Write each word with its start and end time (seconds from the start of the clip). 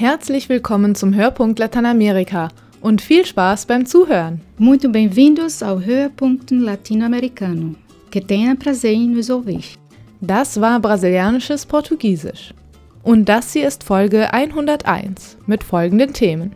Herzlich 0.00 0.48
willkommen 0.48 0.94
zum 0.94 1.14
Hörpunkt 1.14 1.58
Lateinamerika 1.58 2.48
und 2.80 3.02
viel 3.02 3.26
Spaß 3.26 3.66
beim 3.66 3.84
Zuhören. 3.84 4.40
Muito 4.56 4.88
bem-vindos 4.88 5.62
ao 5.62 5.78
Hörpunkt 5.78 6.50
Latino-Americano. 6.50 7.74
Que 8.10 8.22
tenha 8.22 8.54
prazer 8.56 8.94
em 8.94 9.08
nos 9.14 9.28
ouvir. 9.28 9.60
Das 10.22 10.58
war 10.58 10.80
brasilianisches 10.80 11.66
Portugiesisch. 11.66 12.54
Und 13.02 13.28
das 13.28 13.52
hier 13.52 13.68
ist 13.68 13.84
Folge 13.84 14.32
101 14.32 15.36
mit 15.44 15.62
folgenden 15.62 16.14
Themen. 16.14 16.52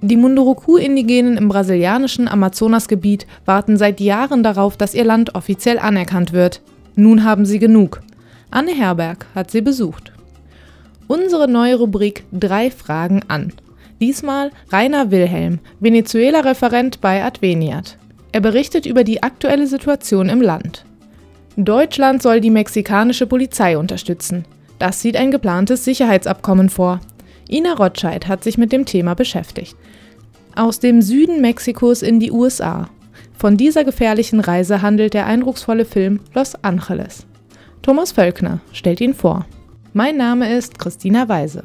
Die 0.00 0.16
Munduruku-Indigenen 0.16 1.36
im 1.36 1.48
brasilianischen 1.48 2.28
Amazonasgebiet 2.28 3.26
warten 3.44 3.76
seit 3.76 3.98
Jahren 3.98 4.44
darauf, 4.44 4.76
dass 4.76 4.94
ihr 4.94 5.04
Land 5.04 5.34
offiziell 5.34 5.80
anerkannt 5.80 6.32
wird. 6.32 6.62
Nun 6.94 7.24
haben 7.24 7.44
sie 7.44 7.58
genug. 7.58 8.02
Anne 8.52 8.70
Herberg 8.70 9.26
hat 9.34 9.50
sie 9.50 9.62
besucht. 9.62 10.12
Unsere 11.08 11.48
neue 11.48 11.76
Rubrik 11.76 12.24
Drei 12.32 12.70
Fragen 12.70 13.22
an. 13.28 13.54
Diesmal 13.98 14.50
Rainer 14.70 15.10
Wilhelm, 15.10 15.58
Venezuela-Referent 15.80 17.00
bei 17.00 17.24
Adveniat. 17.24 17.96
Er 18.30 18.42
berichtet 18.42 18.84
über 18.84 19.04
die 19.04 19.22
aktuelle 19.22 19.66
Situation 19.66 20.28
im 20.28 20.42
Land. 20.42 20.84
Deutschland 21.56 22.22
soll 22.22 22.42
die 22.42 22.50
mexikanische 22.50 23.26
Polizei 23.26 23.78
unterstützen. 23.78 24.44
Das 24.78 25.00
sieht 25.00 25.16
ein 25.16 25.30
geplantes 25.30 25.82
Sicherheitsabkommen 25.84 26.68
vor. 26.68 27.00
Ina 27.50 27.72
Rotscheid 27.72 28.28
hat 28.28 28.44
sich 28.44 28.58
mit 28.58 28.70
dem 28.70 28.84
Thema 28.84 29.14
beschäftigt. 29.14 29.76
Aus 30.54 30.78
dem 30.78 31.00
Süden 31.00 31.40
Mexikos 31.40 32.02
in 32.02 32.20
die 32.20 32.30
USA. 32.30 32.90
Von 33.38 33.56
dieser 33.56 33.84
gefährlichen 33.84 34.40
Reise 34.40 34.82
handelt 34.82 35.14
der 35.14 35.24
eindrucksvolle 35.24 35.86
Film 35.86 36.20
Los 36.34 36.54
Angeles. 36.62 37.24
Thomas 37.80 38.12
Völkner 38.12 38.60
stellt 38.72 39.00
ihn 39.00 39.14
vor. 39.14 39.46
Mein 39.94 40.18
Name 40.18 40.54
ist 40.54 40.78
Christina 40.78 41.30
Weise. 41.30 41.64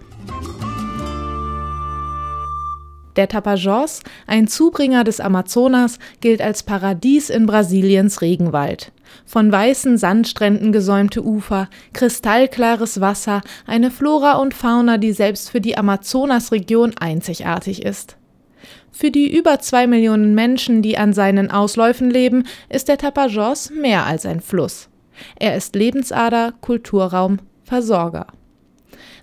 Der 3.18 3.28
Tapajós, 3.28 4.02
ein 4.28 4.48
Zubringer 4.48 5.04
des 5.04 5.20
Amazonas, 5.20 6.00
gilt 6.22 6.42
als 6.42 6.64
Paradies 6.64 7.30
in 7.30 7.46
Brasiliens 7.46 8.22
Regenwald. 8.22 8.94
Von 9.26 9.52
weißen 9.52 9.98
Sandstränden 9.98 10.72
gesäumte 10.72 11.22
Ufer, 11.24 11.70
kristallklares 11.92 13.02
Wasser, 13.02 13.42
eine 13.68 13.92
Flora 13.92 14.38
und 14.38 14.54
Fauna, 14.54 14.98
die 14.98 15.12
selbst 15.12 15.50
für 15.50 15.62
die 15.62 15.78
Amazonasregion 15.78 16.94
einzigartig 17.00 17.84
ist. 17.84 18.16
Für 18.92 19.12
die 19.12 19.36
über 19.36 19.60
zwei 19.60 19.86
Millionen 19.86 20.34
Menschen, 20.34 20.82
die 20.82 20.98
an 20.98 21.12
seinen 21.12 21.52
Ausläufen 21.52 22.10
leben, 22.10 22.46
ist 22.70 22.88
der 22.88 22.98
Tapajós 22.98 23.72
mehr 23.74 24.06
als 24.06 24.26
ein 24.26 24.40
Fluss. 24.40 24.90
Er 25.36 25.56
ist 25.56 25.76
Lebensader, 25.76 26.54
Kulturraum, 26.62 27.40
Versorger. 27.74 28.28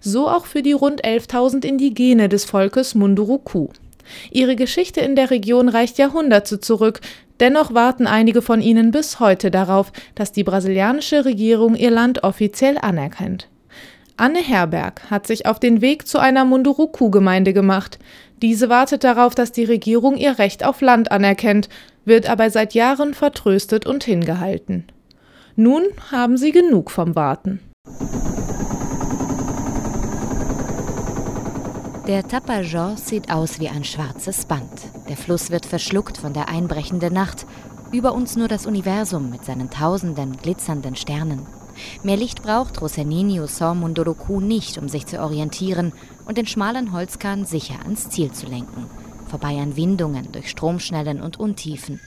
So 0.00 0.28
auch 0.28 0.44
für 0.44 0.62
die 0.62 0.72
rund 0.72 1.04
11.000 1.04 1.64
Indigene 1.64 2.28
des 2.28 2.44
Volkes 2.44 2.96
Munduruku. 2.96 3.68
Ihre 4.32 4.56
Geschichte 4.56 5.00
in 5.02 5.14
der 5.14 5.30
Region 5.30 5.68
reicht 5.68 5.98
Jahrhunderte 5.98 6.58
zurück, 6.58 7.00
dennoch 7.38 7.74
warten 7.74 8.08
einige 8.08 8.42
von 8.42 8.60
ihnen 8.60 8.90
bis 8.90 9.20
heute 9.20 9.52
darauf, 9.52 9.92
dass 10.16 10.32
die 10.32 10.42
brasilianische 10.42 11.24
Regierung 11.24 11.76
ihr 11.76 11.92
Land 11.92 12.24
offiziell 12.24 12.76
anerkennt. 12.76 13.48
Anne 14.16 14.40
Herberg 14.40 15.08
hat 15.08 15.28
sich 15.28 15.46
auf 15.46 15.60
den 15.60 15.80
Weg 15.80 16.08
zu 16.08 16.18
einer 16.18 16.44
Munduruku-Gemeinde 16.44 17.52
gemacht. 17.52 18.00
Diese 18.42 18.68
wartet 18.68 19.04
darauf, 19.04 19.36
dass 19.36 19.52
die 19.52 19.64
Regierung 19.64 20.16
ihr 20.16 20.40
Recht 20.40 20.64
auf 20.64 20.80
Land 20.80 21.12
anerkennt, 21.12 21.68
wird 22.04 22.28
aber 22.28 22.50
seit 22.50 22.74
Jahren 22.74 23.14
vertröstet 23.14 23.86
und 23.86 24.02
hingehalten. 24.02 24.86
Nun 25.54 25.84
haben 26.10 26.36
sie 26.36 26.50
genug 26.50 26.90
vom 26.90 27.14
Warten. 27.14 27.60
Der 32.06 32.26
Tapajós 32.26 33.06
sieht 33.06 33.30
aus 33.30 33.60
wie 33.60 33.68
ein 33.68 33.84
schwarzes 33.84 34.44
Band. 34.44 34.68
Der 35.08 35.16
Fluss 35.16 35.50
wird 35.50 35.64
verschluckt 35.64 36.18
von 36.18 36.32
der 36.32 36.48
einbrechenden 36.48 37.12
Nacht. 37.12 37.46
Über 37.92 38.14
uns 38.14 38.34
nur 38.34 38.48
das 38.48 38.66
Universum 38.66 39.30
mit 39.30 39.44
seinen 39.44 39.70
tausenden 39.70 40.36
glitzernden 40.36 40.96
Sternen. 40.96 41.46
Mehr 42.02 42.16
Licht 42.16 42.42
braucht 42.42 42.80
Roseninho 42.80 43.46
Sor 43.46 43.74
Munduruku 43.74 44.40
nicht, 44.40 44.76
um 44.78 44.88
sich 44.88 45.06
zu 45.06 45.20
orientieren 45.20 45.92
und 46.24 46.36
den 46.36 46.46
schmalen 46.46 46.92
Holzkahn 46.92 47.44
sicher 47.44 47.80
ans 47.82 48.08
Ziel 48.08 48.32
zu 48.32 48.46
lenken. 48.46 48.86
Vorbei 49.28 49.60
an 49.60 49.76
Windungen, 49.76 50.32
durch 50.32 50.50
Stromschnellen 50.50 51.20
und 51.20 51.38
Untiefen. 51.38 52.00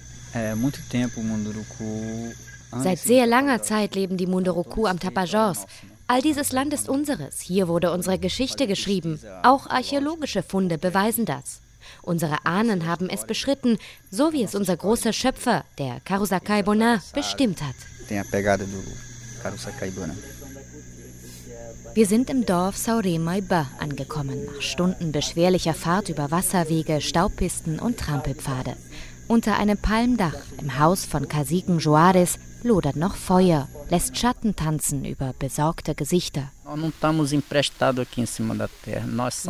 Seit 2.79 2.99
sehr 2.99 3.27
langer 3.27 3.61
Zeit 3.61 3.95
leben 3.95 4.17
die 4.17 4.27
Munduruku 4.27 4.85
am 4.85 4.99
Tapajós. 4.99 5.65
All 6.07 6.21
dieses 6.21 6.51
Land 6.51 6.73
ist 6.73 6.89
unseres. 6.89 7.39
Hier 7.39 7.67
wurde 7.67 7.91
unsere 7.91 8.19
Geschichte 8.19 8.67
geschrieben. 8.67 9.19
Auch 9.43 9.67
archäologische 9.67 10.43
Funde 10.43 10.77
beweisen 10.77 11.25
das. 11.25 11.61
Unsere 12.01 12.45
Ahnen 12.45 12.85
haben 12.87 13.09
es 13.09 13.25
beschritten, 13.25 13.77
so 14.11 14.33
wie 14.33 14.43
es 14.43 14.55
unser 14.55 14.77
großer 14.77 15.13
Schöpfer, 15.13 15.63
der 15.77 15.99
Karusakai 16.01 16.63
Bonin, 16.63 16.99
bestimmt 17.13 17.61
hat. 17.61 17.75
Wir 21.93 22.07
sind 22.07 22.29
im 22.29 22.45
Dorf 22.45 22.77
Sauremaiba 22.77 23.67
angekommen, 23.79 24.45
nach 24.45 24.61
Stunden 24.61 25.11
beschwerlicher 25.11 25.73
Fahrt 25.73 26.09
über 26.09 26.31
Wasserwege, 26.31 27.01
Staubpisten 27.01 27.79
und 27.79 27.99
Trampelpfade. 27.99 28.75
Unter 29.27 29.57
einem 29.57 29.77
Palmdach 29.77 30.35
im 30.59 30.79
Haus 30.79 31.05
von 31.05 31.27
Kasiken 31.27 31.79
Juarez 31.79 32.39
lodert 32.63 32.95
noch 32.95 33.15
Feuer, 33.15 33.67
lässt 33.89 34.17
Schatten 34.17 34.55
tanzen 34.55 35.05
über 35.05 35.33
besorgte 35.37 35.95
Gesichter. 35.95 36.51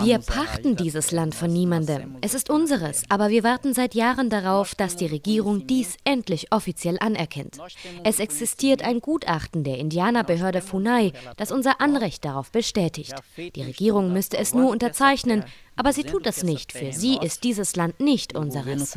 Wir 0.04 0.20
pachten 0.20 0.76
dieses 0.76 1.12
Land 1.12 1.36
von 1.36 1.54
niemandem. 1.54 2.18
Es 2.22 2.34
ist 2.34 2.50
unseres, 2.50 3.04
aber 3.10 3.30
wir 3.30 3.44
warten 3.44 3.74
seit 3.74 3.94
Jahren 3.94 4.30
darauf, 4.30 4.76
dass 4.76 4.96
die 4.96 5.06
Regierung 5.06 5.68
dies 5.68 5.96
endlich 6.04 6.52
offiziell 6.52 6.98
anerkennt. 7.00 7.58
Es 8.04 8.20
existiert 8.20 8.84
ein 8.84 9.00
Gutachten 9.00 9.64
der 9.64 9.78
Indianerbehörde 9.78 10.62
Funai, 10.62 11.14
das 11.38 11.52
unser 11.52 11.80
Anrecht 11.80 12.26
darauf 12.26 12.52
bestätigt. 12.52 13.14
Die 13.38 13.62
Regierung 13.62 14.12
müsste 14.12 14.38
es 14.38 14.54
nur 14.54 14.72
unterzeichnen, 14.72 15.46
aber 15.76 15.94
sie 15.94 16.04
tut 16.04 16.26
es 16.26 16.44
nicht. 16.44 16.72
Für 16.72 16.92
sie 16.92 17.18
ist 17.18 17.44
dieses 17.44 17.76
Land 17.76 18.00
nicht 18.00 18.36
unseres. 18.36 18.96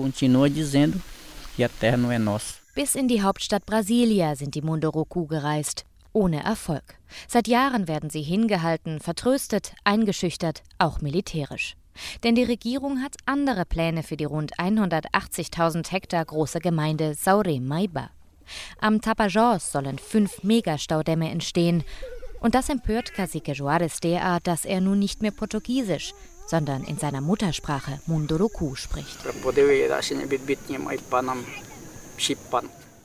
Bis 2.76 2.94
in 2.94 3.09
die 3.09 3.22
Hauptstadt 3.22 3.64
Brasilia 3.64 4.37
sind 4.37 4.54
die 4.54 4.60
Munduruku 4.60 5.26
gereist. 5.26 5.87
Ohne 6.12 6.44
Erfolg. 6.44 6.82
Seit 7.26 7.48
Jahren 7.48 7.88
werden 7.88 8.10
sie 8.10 8.20
hingehalten, 8.20 9.00
vertröstet, 9.00 9.72
eingeschüchtert, 9.84 10.62
auch 10.76 11.00
militärisch. 11.00 11.75
Denn 12.22 12.34
die 12.34 12.42
Regierung 12.42 13.03
hat 13.03 13.16
andere 13.25 13.64
Pläne 13.64 14.03
für 14.03 14.19
die 14.19 14.26
rund 14.26 14.59
180.000 14.59 15.91
Hektar 15.91 16.22
große 16.22 16.59
Gemeinde 16.59 17.14
Sauremaiba. 17.14 18.10
Am 18.78 19.00
Tapajós 19.00 19.72
sollen 19.72 19.98
fünf 19.98 20.43
Megastaudämme 20.43 21.31
entstehen. 21.31 21.82
Und 22.41 22.54
das 22.54 22.69
empört 22.69 23.14
Cacique 23.14 23.54
Juarez 23.54 24.00
derart, 24.00 24.47
dass 24.47 24.66
er 24.66 24.82
nun 24.82 24.98
nicht 24.98 25.22
mehr 25.22 25.31
Portugiesisch, 25.31 26.12
sondern 26.47 26.84
in 26.84 26.98
seiner 26.98 27.22
Muttersprache 27.22 28.00
Munduruku 28.04 28.75
spricht. 28.75 29.16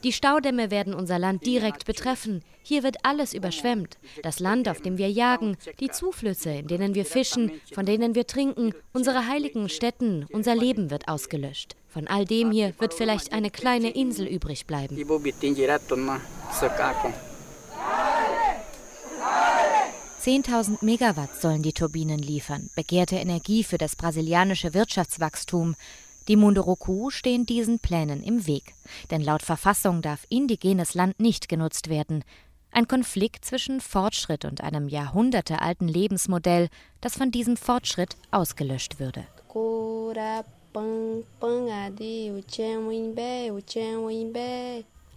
Die 0.03 0.11
Staudämme 0.11 0.71
werden 0.71 0.95
unser 0.95 1.19
Land 1.19 1.45
direkt 1.45 1.85
betreffen. 1.85 2.43
Hier 2.63 2.81
wird 2.81 2.97
alles 3.03 3.33
überschwemmt. 3.33 3.99
Das 4.23 4.39
Land, 4.39 4.67
auf 4.67 4.81
dem 4.81 4.97
wir 4.97 5.11
jagen, 5.11 5.57
die 5.79 5.89
Zuflüsse, 5.89 6.49
in 6.51 6.67
denen 6.67 6.95
wir 6.95 7.05
fischen, 7.05 7.51
von 7.73 7.85
denen 7.85 8.15
wir 8.15 8.25
trinken, 8.25 8.73
unsere 8.93 9.27
heiligen 9.27 9.69
Stätten, 9.69 10.25
unser 10.31 10.55
Leben 10.55 10.89
wird 10.89 11.07
ausgelöscht. 11.07 11.75
Von 11.87 12.07
all 12.07 12.25
dem 12.25 12.51
hier 12.51 12.73
wird 12.79 12.93
vielleicht 12.93 13.31
eine 13.33 13.51
kleine 13.51 13.91
Insel 13.91 14.25
übrig 14.25 14.65
bleiben. 14.65 14.95
10.000 20.23 20.85
Megawatt 20.85 21.41
sollen 21.41 21.63
die 21.63 21.73
Turbinen 21.73 22.19
liefern, 22.19 22.69
begehrte 22.75 23.15
Energie 23.15 23.63
für 23.63 23.79
das 23.79 23.95
brasilianische 23.95 24.73
Wirtschaftswachstum. 24.75 25.75
Die 26.27 26.35
Munduruku 26.35 27.09
stehen 27.09 27.45
diesen 27.45 27.79
Plänen 27.79 28.23
im 28.23 28.45
Weg, 28.45 28.73
denn 29.09 29.21
laut 29.21 29.41
Verfassung 29.41 30.01
darf 30.01 30.25
indigenes 30.29 30.93
Land 30.93 31.19
nicht 31.19 31.49
genutzt 31.49 31.89
werden. 31.89 32.23
Ein 32.71 32.87
Konflikt 32.87 33.43
zwischen 33.43 33.81
Fortschritt 33.81 34.45
und 34.45 34.61
einem 34.61 34.87
jahrhundertealten 34.87 35.87
Lebensmodell, 35.87 36.69
das 37.01 37.15
von 37.17 37.31
diesem 37.31 37.57
Fortschritt 37.57 38.15
ausgelöscht 38.31 38.99
würde. 38.99 39.25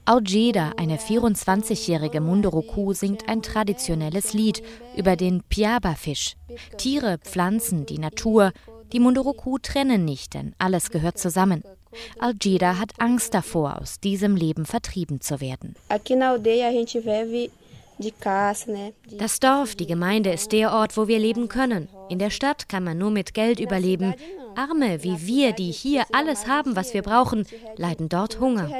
Aujeda, 0.06 0.72
eine 0.76 0.98
24-jährige 0.98 2.20
Munduruku, 2.20 2.92
singt 2.92 3.26
ein 3.28 3.40
traditionelles 3.40 4.34
Lied 4.34 4.62
über 4.96 5.16
den 5.16 5.42
Piaba-Fisch. 5.42 6.34
Tiere, 6.76 7.16
Pflanzen, 7.18 7.86
die 7.86 7.98
Natur, 7.98 8.52
die 8.94 9.00
Munduruku 9.00 9.58
trennen 9.58 10.04
nicht, 10.04 10.34
denn 10.34 10.54
alles 10.58 10.90
gehört 10.90 11.18
zusammen. 11.18 11.64
Algida 12.20 12.78
hat 12.78 12.92
Angst 12.98 13.34
davor, 13.34 13.80
aus 13.80 13.98
diesem 13.98 14.36
Leben 14.36 14.66
vertrieben 14.66 15.20
zu 15.20 15.40
werden. 15.40 15.74
Das 19.18 19.40
Dorf, 19.40 19.74
die 19.74 19.86
Gemeinde 19.86 20.32
ist 20.32 20.52
der 20.52 20.72
Ort, 20.72 20.96
wo 20.96 21.08
wir 21.08 21.18
leben 21.18 21.48
können. 21.48 21.88
In 22.08 22.18
der 22.18 22.30
Stadt 22.30 22.68
kann 22.68 22.84
man 22.84 22.98
nur 22.98 23.10
mit 23.10 23.34
Geld 23.34 23.60
überleben. 23.60 24.14
Arme 24.56 25.02
wie 25.02 25.26
wir, 25.26 25.52
die 25.52 25.72
hier 25.72 26.04
alles 26.12 26.46
haben, 26.46 26.76
was 26.76 26.94
wir 26.94 27.02
brauchen, 27.02 27.46
leiden 27.76 28.08
dort 28.08 28.38
Hunger. 28.38 28.70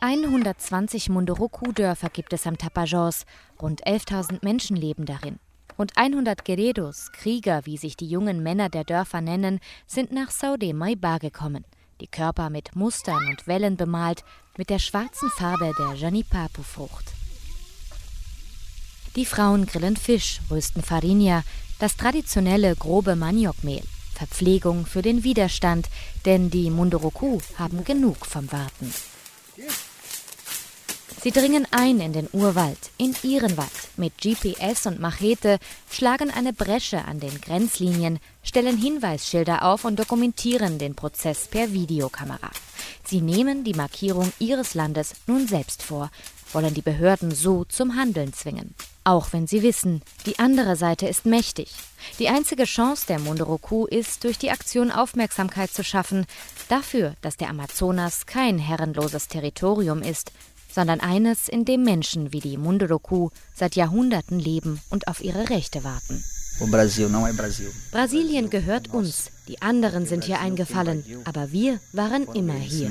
120 0.00 1.08
Munduruku-Dörfer 1.08 2.08
gibt 2.10 2.32
es 2.32 2.46
am 2.46 2.58
Tapajos. 2.58 3.24
Rund 3.60 3.86
11.000 3.86 4.38
Menschen 4.42 4.76
leben 4.76 5.06
darin. 5.06 5.38
Und 5.76 5.96
100 5.96 6.44
Guerreros, 6.44 7.10
Krieger, 7.12 7.62
wie 7.64 7.76
sich 7.76 7.96
die 7.96 8.06
jungen 8.06 8.42
Männer 8.42 8.68
der 8.68 8.84
Dörfer 8.84 9.20
nennen, 9.20 9.60
sind 9.86 10.12
nach 10.12 10.30
Saude 10.30 10.72
Maiba 10.72 11.18
gekommen. 11.18 11.64
Die 12.00 12.06
Körper 12.06 12.50
mit 12.50 12.76
Mustern 12.76 13.28
und 13.28 13.46
Wellen 13.46 13.76
bemalt, 13.76 14.24
mit 14.56 14.70
der 14.70 14.78
schwarzen 14.78 15.30
Farbe 15.30 15.72
der 15.78 15.94
Janipapu-Frucht. 15.94 17.12
Die 19.16 19.26
Frauen 19.26 19.66
grillen 19.66 19.96
Fisch, 19.96 20.40
rösten 20.50 20.82
Farinha, 20.82 21.42
das 21.78 21.96
traditionelle 21.96 22.74
grobe 22.76 23.16
Maniokmehl. 23.16 23.82
Verpflegung 24.14 24.86
für 24.86 25.02
den 25.02 25.24
Widerstand, 25.24 25.88
denn 26.24 26.50
die 26.50 26.70
Munduruku 26.70 27.40
haben 27.58 27.84
genug 27.84 28.26
vom 28.26 28.50
Warten. 28.52 28.92
Sie 31.24 31.30
dringen 31.30 31.66
ein 31.70 32.00
in 32.00 32.12
den 32.12 32.28
Urwald, 32.34 32.90
in 32.98 33.16
ihren 33.22 33.56
Wald. 33.56 33.70
Mit 33.96 34.18
GPS 34.18 34.84
und 34.84 35.00
Machete 35.00 35.58
schlagen 35.90 36.30
eine 36.30 36.52
Bresche 36.52 37.02
an 37.06 37.18
den 37.18 37.40
Grenzlinien, 37.40 38.18
stellen 38.42 38.76
Hinweisschilder 38.76 39.62
auf 39.62 39.86
und 39.86 39.98
dokumentieren 39.98 40.78
den 40.78 40.94
Prozess 40.94 41.46
per 41.46 41.72
Videokamera. 41.72 42.50
Sie 43.06 43.22
nehmen 43.22 43.64
die 43.64 43.72
Markierung 43.72 44.34
ihres 44.38 44.74
Landes 44.74 45.14
nun 45.26 45.48
selbst 45.48 45.82
vor, 45.82 46.10
wollen 46.52 46.74
die 46.74 46.82
Behörden 46.82 47.30
so 47.30 47.64
zum 47.64 47.96
Handeln 47.96 48.34
zwingen. 48.34 48.74
Auch 49.02 49.32
wenn 49.32 49.46
sie 49.46 49.62
wissen, 49.62 50.02
die 50.26 50.38
andere 50.38 50.76
Seite 50.76 51.06
ist 51.06 51.24
mächtig. 51.24 51.70
Die 52.18 52.28
einzige 52.28 52.64
Chance 52.64 53.06
der 53.06 53.18
Munduruku 53.18 53.86
ist, 53.86 54.24
durch 54.24 54.36
die 54.36 54.50
Aktion 54.50 54.90
Aufmerksamkeit 54.90 55.70
zu 55.70 55.84
schaffen, 55.84 56.26
dafür, 56.68 57.14
dass 57.22 57.38
der 57.38 57.48
Amazonas 57.48 58.26
kein 58.26 58.58
herrenloses 58.58 59.28
Territorium 59.28 60.02
ist, 60.02 60.32
sondern 60.74 61.00
eines, 61.00 61.48
in 61.48 61.64
dem 61.64 61.84
Menschen 61.84 62.32
wie 62.32 62.40
die 62.40 62.56
Munduruku 62.56 63.30
seit 63.54 63.76
Jahrhunderten 63.76 64.40
leben 64.40 64.80
und 64.90 65.06
auf 65.06 65.22
ihre 65.22 65.48
Rechte 65.48 65.84
warten. 65.84 66.22
Brasilien 67.92 68.50
gehört 68.50 68.92
uns, 68.92 69.30
die 69.48 69.60
anderen 69.62 70.06
sind 70.06 70.24
hier 70.24 70.40
eingefallen, 70.40 71.04
aber 71.24 71.52
wir 71.52 71.80
waren 71.92 72.26
immer 72.34 72.54
hier. 72.54 72.90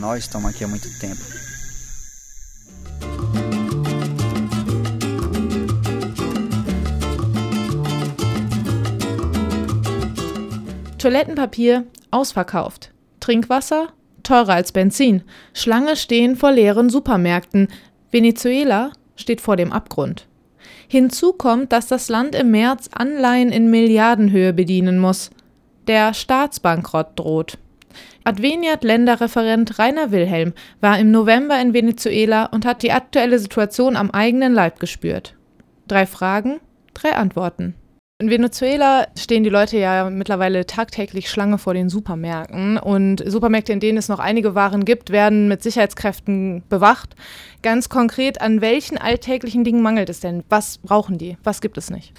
Toilettenpapier 10.98 11.86
ausverkauft. 12.12 12.92
Trinkwasser 13.20 13.94
teurer 14.24 14.54
als 14.54 14.72
Benzin. 14.72 15.24
Schlange 15.54 15.96
stehen 15.96 16.36
vor 16.36 16.52
leeren 16.52 16.90
Supermärkten. 16.90 17.68
Venezuela 18.12 18.92
steht 19.16 19.42
vor 19.42 19.56
dem 19.56 19.72
Abgrund. 19.72 20.28
Hinzu 20.88 21.34
kommt, 21.34 21.72
dass 21.72 21.88
das 21.88 22.10
Land 22.10 22.36
im 22.36 22.52
März 22.52 22.90
Anleihen 22.94 23.52
in 23.52 23.70
Milliardenhöhe 23.70 24.54
bedienen 24.54 25.00
muss. 25.00 25.32
Der 25.88 26.14
Staatsbankrott 26.14 27.20
droht. 27.20 27.58
Adveniat-Länderreferent 28.24 29.78
Rainer 29.80 30.12
Wilhelm 30.12 30.54
war 30.80 30.98
im 30.98 31.12
November 31.12 31.60
in 31.60 31.74
Venezuela 31.74 32.46
und 32.46 32.66
hat 32.66 32.84
die 32.84 32.92
aktuelle 32.92 33.40
Situation 33.40 33.96
am 33.98 34.12
eigenen 34.12 34.54
Leib 34.54 34.80
gespürt. 34.80 35.36
Drei 35.88 36.06
Fragen, 36.06 36.60
drei 36.94 37.16
Antworten. 37.16 37.76
In 38.24 38.30
Venezuela 38.30 39.08
stehen 39.18 39.44
die 39.44 39.50
Leute 39.50 39.78
ja 39.78 40.10
mittlerweile 40.10 40.66
tagtäglich 40.66 41.30
Schlange 41.30 41.58
vor 41.58 41.74
den 41.74 41.90
Supermärkten 41.90 42.78
und 42.78 43.22
Supermärkte, 43.30 43.74
in 43.74 43.82
denen 43.82 43.98
es 43.98 44.08
noch 44.08 44.20
einige 44.20 44.56
Waren 44.56 44.86
gibt, 44.86 45.10
werden 45.10 45.50
mit 45.50 45.62
Sicherheitskräften 45.62 46.64
bewacht. 46.70 47.18
Ganz 47.64 47.90
konkret, 47.90 48.40
an 48.40 48.62
welchen 48.62 48.98
alltäglichen 48.98 49.66
Dingen 49.66 49.82
mangelt 49.82 50.10
es 50.10 50.22
denn? 50.22 50.46
Was 50.48 50.78
brauchen 50.78 51.18
die? 51.18 51.38
Was 51.44 51.60
gibt 51.60 51.78
es 51.78 51.90
nicht? 51.90 52.14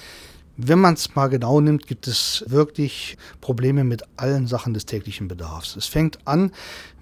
Wenn 0.59 0.79
man 0.79 0.93
es 0.93 1.15
mal 1.15 1.29
genau 1.29 1.63
nimmt, 1.63 1.87
gibt 1.87 2.07
es 2.07 2.45
wirklich 2.49 3.17
Probleme 3.41 3.83
mit 3.83 4.03
allen 4.17 4.47
Sachen 4.47 4.75
des 4.75 4.85
täglichen 4.85 5.27
Bedarfs. 5.27 5.75
Es 5.75 5.87
fängt 5.87 6.19
an 6.27 6.53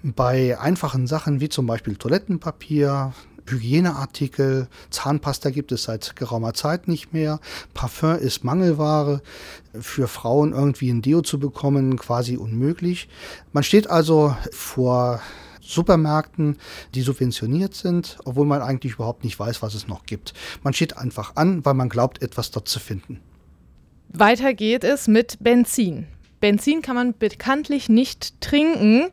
bei 0.01 0.57
einfachen 0.57 1.07
Sachen 1.07 1.41
wie 1.41 1.49
zum 1.49 1.67
Beispiel 1.67 1.97
Toilettenpapier, 1.97 3.11
Hygieneartikel, 3.47 4.67
Zahnpasta 4.89 5.49
gibt 5.49 5.71
es 5.71 5.83
seit 5.83 6.15
geraumer 6.15 6.53
Zeit 6.53 6.87
nicht 6.87 7.13
mehr. 7.13 7.39
Parfum 7.73 8.17
ist 8.17 8.43
Mangelware. 8.43 9.21
Für 9.79 10.07
Frauen 10.07 10.53
irgendwie 10.53 10.89
ein 10.89 11.01
Deo 11.01 11.21
zu 11.21 11.39
bekommen, 11.39 11.97
quasi 11.97 12.37
unmöglich. 12.37 13.09
Man 13.51 13.63
steht 13.63 13.89
also 13.89 14.35
vor 14.51 15.19
Supermärkten, 15.61 16.57
die 16.93 17.01
subventioniert 17.01 17.73
sind, 17.73 18.17
obwohl 18.25 18.45
man 18.45 18.61
eigentlich 18.61 18.93
überhaupt 18.93 19.23
nicht 19.23 19.39
weiß, 19.39 19.61
was 19.61 19.73
es 19.73 19.87
noch 19.87 20.05
gibt. 20.05 20.33
Man 20.61 20.73
steht 20.73 20.97
einfach 20.97 21.35
an, 21.35 21.65
weil 21.65 21.73
man 21.73 21.89
glaubt, 21.89 22.21
etwas 22.21 22.51
dort 22.51 22.67
zu 22.67 22.79
finden. 22.79 23.19
Weiter 24.09 24.53
geht 24.53 24.83
es 24.83 25.07
mit 25.07 25.37
Benzin. 25.39 26.07
Benzin 26.39 26.81
kann 26.81 26.95
man 26.95 27.17
bekanntlich 27.17 27.89
nicht 27.89 28.39
trinken. 28.41 29.09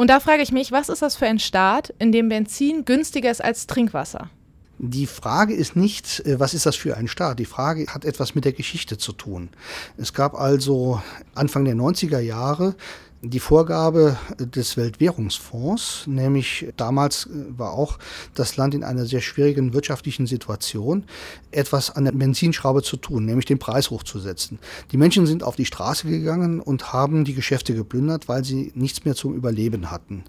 Und 0.00 0.08
da 0.08 0.18
frage 0.18 0.40
ich 0.42 0.50
mich, 0.50 0.72
was 0.72 0.88
ist 0.88 1.02
das 1.02 1.14
für 1.14 1.26
ein 1.26 1.38
Staat, 1.38 1.92
in 1.98 2.10
dem 2.10 2.30
Benzin 2.30 2.86
günstiger 2.86 3.30
ist 3.30 3.44
als 3.44 3.66
Trinkwasser? 3.66 4.30
Die 4.78 5.04
Frage 5.04 5.52
ist 5.52 5.76
nicht, 5.76 6.20
äh, 6.20 6.40
was 6.40 6.54
ist 6.54 6.64
das 6.64 6.74
für 6.74 6.96
ein 6.96 7.06
Staat? 7.06 7.38
Die 7.38 7.44
Frage 7.44 7.86
hat 7.86 8.06
etwas 8.06 8.34
mit 8.34 8.46
der 8.46 8.54
Geschichte 8.54 8.96
zu 8.96 9.12
tun. 9.12 9.50
Es 9.98 10.14
gab 10.14 10.34
also 10.34 11.02
Anfang 11.34 11.66
der 11.66 11.74
90er 11.74 12.18
Jahre 12.18 12.76
die 13.22 13.40
Vorgabe 13.40 14.16
des 14.38 14.76
Weltwährungsfonds, 14.76 16.06
nämlich 16.06 16.72
damals 16.76 17.26
äh, 17.26 17.58
war 17.58 17.72
auch 17.72 17.98
das 18.34 18.56
Land 18.56 18.74
in 18.74 18.82
einer 18.82 19.04
sehr 19.04 19.20
schwierigen 19.20 19.74
wirtschaftlichen 19.74 20.26
Situation, 20.26 21.04
etwas 21.50 21.94
an 21.94 22.04
der 22.04 22.12
Benzinschraube 22.12 22.82
zu 22.82 22.96
tun, 22.96 23.26
nämlich 23.26 23.44
den 23.44 23.58
Preis 23.58 23.90
hochzusetzen. 23.90 24.58
Die 24.92 24.96
Menschen 24.96 25.26
sind 25.26 25.42
auf 25.42 25.56
die 25.56 25.66
Straße 25.66 26.08
gegangen 26.08 26.60
und 26.60 26.92
haben 26.92 27.24
die 27.24 27.34
Geschäfte 27.34 27.74
geplündert, 27.74 28.28
weil 28.28 28.44
sie 28.44 28.72
nichts 28.74 29.04
mehr 29.04 29.14
zum 29.14 29.34
Überleben 29.34 29.90
hatten. 29.90 30.24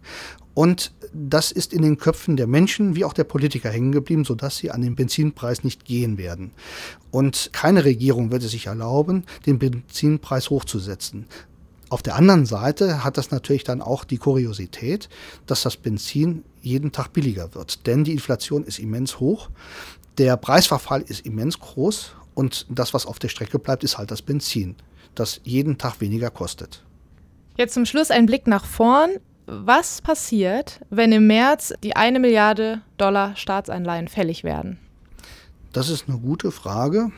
Und 0.54 0.92
das 1.14 1.52
ist 1.52 1.72
in 1.72 1.82
den 1.82 1.98
Köpfen 1.98 2.36
der 2.36 2.48
Menschen 2.48 2.96
wie 2.96 3.06
auch 3.06 3.14
der 3.14 3.24
Politiker 3.24 3.70
hängen 3.70 3.94
geblieben, 3.94 4.26
sodass 4.26 4.58
sie 4.58 4.70
an 4.70 4.82
den 4.82 4.96
Benzinpreis 4.96 5.64
nicht 5.64 5.86
gehen 5.86 6.18
werden. 6.18 6.52
Und 7.10 7.52
keine 7.54 7.86
Regierung 7.86 8.32
wird 8.32 8.44
es 8.44 8.52
sich 8.52 8.68
erlauben, 8.68 9.24
den 9.46 9.60
Benzinpreis 9.60 10.50
hochzusetzen. 10.50 11.26
Auf 11.92 12.02
der 12.02 12.16
anderen 12.16 12.46
Seite 12.46 13.04
hat 13.04 13.18
das 13.18 13.32
natürlich 13.32 13.66
dann 13.66 13.82
auch 13.82 14.06
die 14.06 14.16
Kuriosität, 14.16 15.10
dass 15.46 15.64
das 15.64 15.76
Benzin 15.76 16.46
jeden 16.62 16.94
Tag 16.94 17.12
billiger 17.12 17.54
wird. 17.54 17.86
Denn 17.86 18.06
die 18.06 18.14
Inflation 18.14 18.64
ist 18.64 18.80
immens 18.80 19.20
hoch, 19.20 19.50
der 20.18 20.38
Preisverfall 20.38 21.02
ist 21.02 21.26
immens 21.26 21.60
groß 21.60 22.14
und 22.34 22.66
das, 22.70 22.94
was 22.94 23.06
auf 23.06 23.20
der 23.20 23.28
Strecke 23.28 23.60
bleibt, 23.60 23.84
ist 23.84 23.98
halt 23.98 24.10
das 24.10 24.22
Benzin, 24.22 24.78
das 25.16 25.42
jeden 25.44 25.78
Tag 25.78 26.00
weniger 26.00 26.30
kostet. 26.30 26.82
Jetzt 27.58 27.74
zum 27.74 27.86
Schluss 27.86 28.10
ein 28.10 28.26
Blick 28.26 28.48
nach 28.48 28.64
vorn. 28.64 29.10
Was 29.46 30.02
passiert, 30.02 30.80
wenn 30.92 31.12
im 31.12 31.28
März 31.28 31.74
die 31.84 31.98
eine 31.98 32.22
Milliarde 32.22 32.84
Dollar 32.96 33.36
Staatsanleihen 33.36 34.08
fällig 34.08 34.46
werden? 34.46 34.80
Das 35.74 35.90
ist 35.90 36.08
eine 36.08 36.20
gute 36.20 36.52
Frage. 36.52 37.12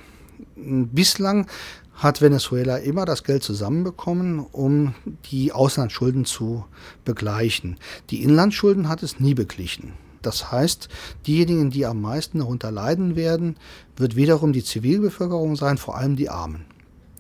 Bislang 0.56 1.46
hat 1.93 2.21
Venezuela 2.21 2.77
immer 2.77 3.05
das 3.05 3.23
Geld 3.23 3.43
zusammenbekommen, 3.43 4.39
um 4.39 4.95
die 5.31 5.51
Auslandsschulden 5.51 6.25
zu 6.25 6.65
begleichen. 7.05 7.77
Die 8.09 8.23
Inlandsschulden 8.23 8.89
hat 8.89 9.03
es 9.03 9.19
nie 9.19 9.33
beglichen. 9.33 9.93
Das 10.21 10.51
heißt, 10.51 10.88
diejenigen, 11.27 11.69
die 11.69 11.85
am 11.85 12.01
meisten 12.01 12.39
darunter 12.39 12.71
leiden 12.71 13.15
werden, 13.15 13.57
wird 13.95 14.15
wiederum 14.15 14.53
die 14.53 14.63
Zivilbevölkerung 14.63 15.55
sein, 15.55 15.77
vor 15.77 15.97
allem 15.97 16.15
die 16.15 16.29
Armen 16.29 16.65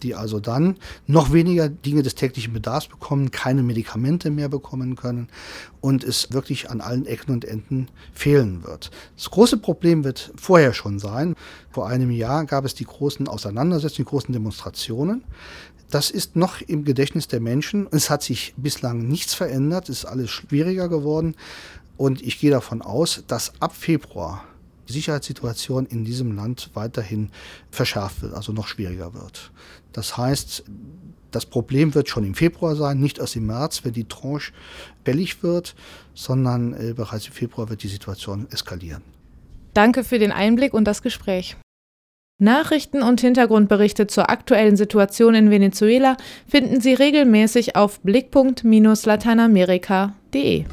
die 0.03 0.15
also 0.15 0.39
dann 0.39 0.77
noch 1.07 1.33
weniger 1.33 1.69
Dinge 1.69 2.03
des 2.03 2.15
täglichen 2.15 2.53
Bedarfs 2.53 2.87
bekommen, 2.87 3.31
keine 3.31 3.63
Medikamente 3.63 4.29
mehr 4.29 4.49
bekommen 4.49 4.95
können 4.95 5.29
und 5.81 6.03
es 6.03 6.31
wirklich 6.31 6.69
an 6.69 6.81
allen 6.81 7.05
Ecken 7.05 7.31
und 7.31 7.45
Enden 7.45 7.87
fehlen 8.13 8.63
wird. 8.63 8.91
Das 9.15 9.31
große 9.31 9.57
Problem 9.57 10.03
wird 10.03 10.31
vorher 10.35 10.73
schon 10.73 10.99
sein. 10.99 11.35
Vor 11.71 11.87
einem 11.87 12.11
Jahr 12.11 12.45
gab 12.45 12.65
es 12.65 12.75
die 12.75 12.85
großen 12.85 13.27
Auseinandersetzungen, 13.27 14.05
die 14.05 14.09
großen 14.09 14.33
Demonstrationen. 14.33 15.23
Das 15.89 16.09
ist 16.09 16.35
noch 16.35 16.61
im 16.61 16.85
Gedächtnis 16.85 17.27
der 17.27 17.39
Menschen. 17.39 17.87
Es 17.91 18.09
hat 18.09 18.23
sich 18.23 18.53
bislang 18.57 19.07
nichts 19.07 19.33
verändert, 19.33 19.89
es 19.89 19.99
ist 19.99 20.05
alles 20.05 20.31
schwieriger 20.31 20.89
geworden. 20.89 21.35
Und 21.97 22.21
ich 22.21 22.39
gehe 22.39 22.51
davon 22.51 22.81
aus, 22.81 23.23
dass 23.27 23.53
ab 23.61 23.75
Februar 23.75 24.43
die 24.87 24.93
Sicherheitssituation 24.93 25.85
in 25.85 26.03
diesem 26.03 26.35
Land 26.35 26.71
weiterhin 26.73 27.29
verschärft 27.71 28.21
wird, 28.21 28.33
also 28.33 28.51
noch 28.51 28.67
schwieriger 28.67 29.13
wird. 29.13 29.51
Das 29.93 30.17
heißt, 30.17 30.63
das 31.31 31.45
Problem 31.45 31.95
wird 31.95 32.09
schon 32.09 32.25
im 32.25 32.35
Februar 32.35 32.75
sein, 32.75 32.99
nicht 32.99 33.19
erst 33.19 33.35
im 33.35 33.47
März, 33.47 33.83
wenn 33.83 33.93
die 33.93 34.05
Tranche 34.05 34.53
fällig 35.03 35.43
wird, 35.43 35.75
sondern 36.13 36.73
äh, 36.73 36.93
bereits 36.93 37.27
im 37.27 37.33
Februar 37.33 37.69
wird 37.69 37.83
die 37.83 37.87
Situation 37.87 38.47
eskalieren. 38.51 39.01
Danke 39.73 40.03
für 40.03 40.19
den 40.19 40.31
Einblick 40.31 40.73
und 40.73 40.85
das 40.85 41.01
Gespräch. 41.01 41.57
Nachrichten 42.39 43.03
und 43.03 43.21
Hintergrundberichte 43.21 44.07
zur 44.07 44.29
aktuellen 44.29 44.75
Situation 44.75 45.33
in 45.33 45.49
Venezuela 45.49 46.17
finden 46.47 46.81
Sie 46.81 46.93
regelmäßig 46.93 47.75
auf 47.75 47.99
blickpunkt-lateinamerika.de. 48.01 50.65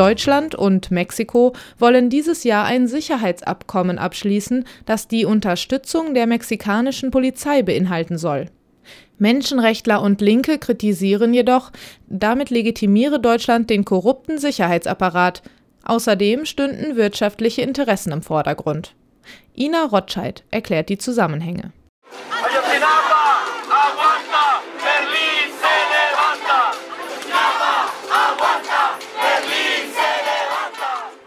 Deutschland 0.00 0.54
und 0.54 0.90
Mexiko 0.90 1.52
wollen 1.78 2.08
dieses 2.08 2.42
Jahr 2.42 2.64
ein 2.64 2.86
Sicherheitsabkommen 2.86 3.98
abschließen, 3.98 4.64
das 4.86 5.08
die 5.08 5.26
Unterstützung 5.26 6.14
der 6.14 6.26
mexikanischen 6.26 7.10
Polizei 7.10 7.60
beinhalten 7.60 8.16
soll. 8.16 8.46
Menschenrechtler 9.18 10.00
und 10.00 10.22
Linke 10.22 10.56
kritisieren 10.56 11.34
jedoch, 11.34 11.70
damit 12.08 12.48
legitimiere 12.48 13.20
Deutschland 13.20 13.68
den 13.68 13.84
korrupten 13.84 14.38
Sicherheitsapparat. 14.38 15.42
Außerdem 15.84 16.46
stünden 16.46 16.96
wirtschaftliche 16.96 17.60
Interessen 17.60 18.12
im 18.12 18.22
Vordergrund. 18.22 18.94
Ina 19.54 19.84
Rotscheid 19.84 20.44
erklärt 20.50 20.88
die 20.88 20.96
Zusammenhänge. 20.96 21.72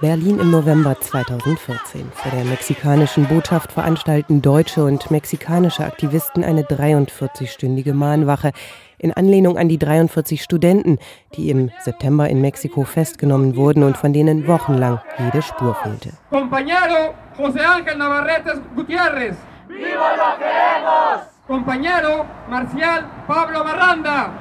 Berlin 0.04 0.38
im 0.38 0.52
November 0.52 1.00
2014. 1.00 2.12
Vor 2.14 2.32
der 2.34 2.44
mexikanischen 2.44 3.26
Botschaft 3.26 3.72
veranstalten 3.72 4.42
deutsche 4.42 4.84
und 4.84 5.10
mexikanische 5.12 5.86
Aktivisten 5.86 6.44
eine 6.44 6.64
43-stündige 6.64 7.94
Mahnwache 7.94 8.52
in 8.98 9.14
Anlehnung 9.14 9.58
an 9.58 9.70
die 9.70 9.78
43 9.78 10.44
Studenten, 10.44 10.98
die 11.36 11.50
im 11.50 11.72
September 11.80 12.28
in 12.28 12.42
Mexiko 12.42 12.84
festgenommen 12.84 13.56
wurden 13.56 13.84
und 13.84 13.96
von 13.96 14.12
denen 14.12 14.46
wochenlang 14.46 15.00
jede 15.20 15.42
Spur 15.42 15.74
fehlte. 15.74 16.10
Compañero 16.30 17.14
José 17.38 17.62
Ángel 17.62 17.98
Navarrete 17.98 18.62
Gutiérrez. 18.76 19.38
¡Viva 19.70 20.18
lo 20.18 20.38
queremos! 20.38 21.34
Compañero 21.48 22.26
Marcial 22.50 23.06
Pablo 23.26 23.64
Marranda. 23.64 24.34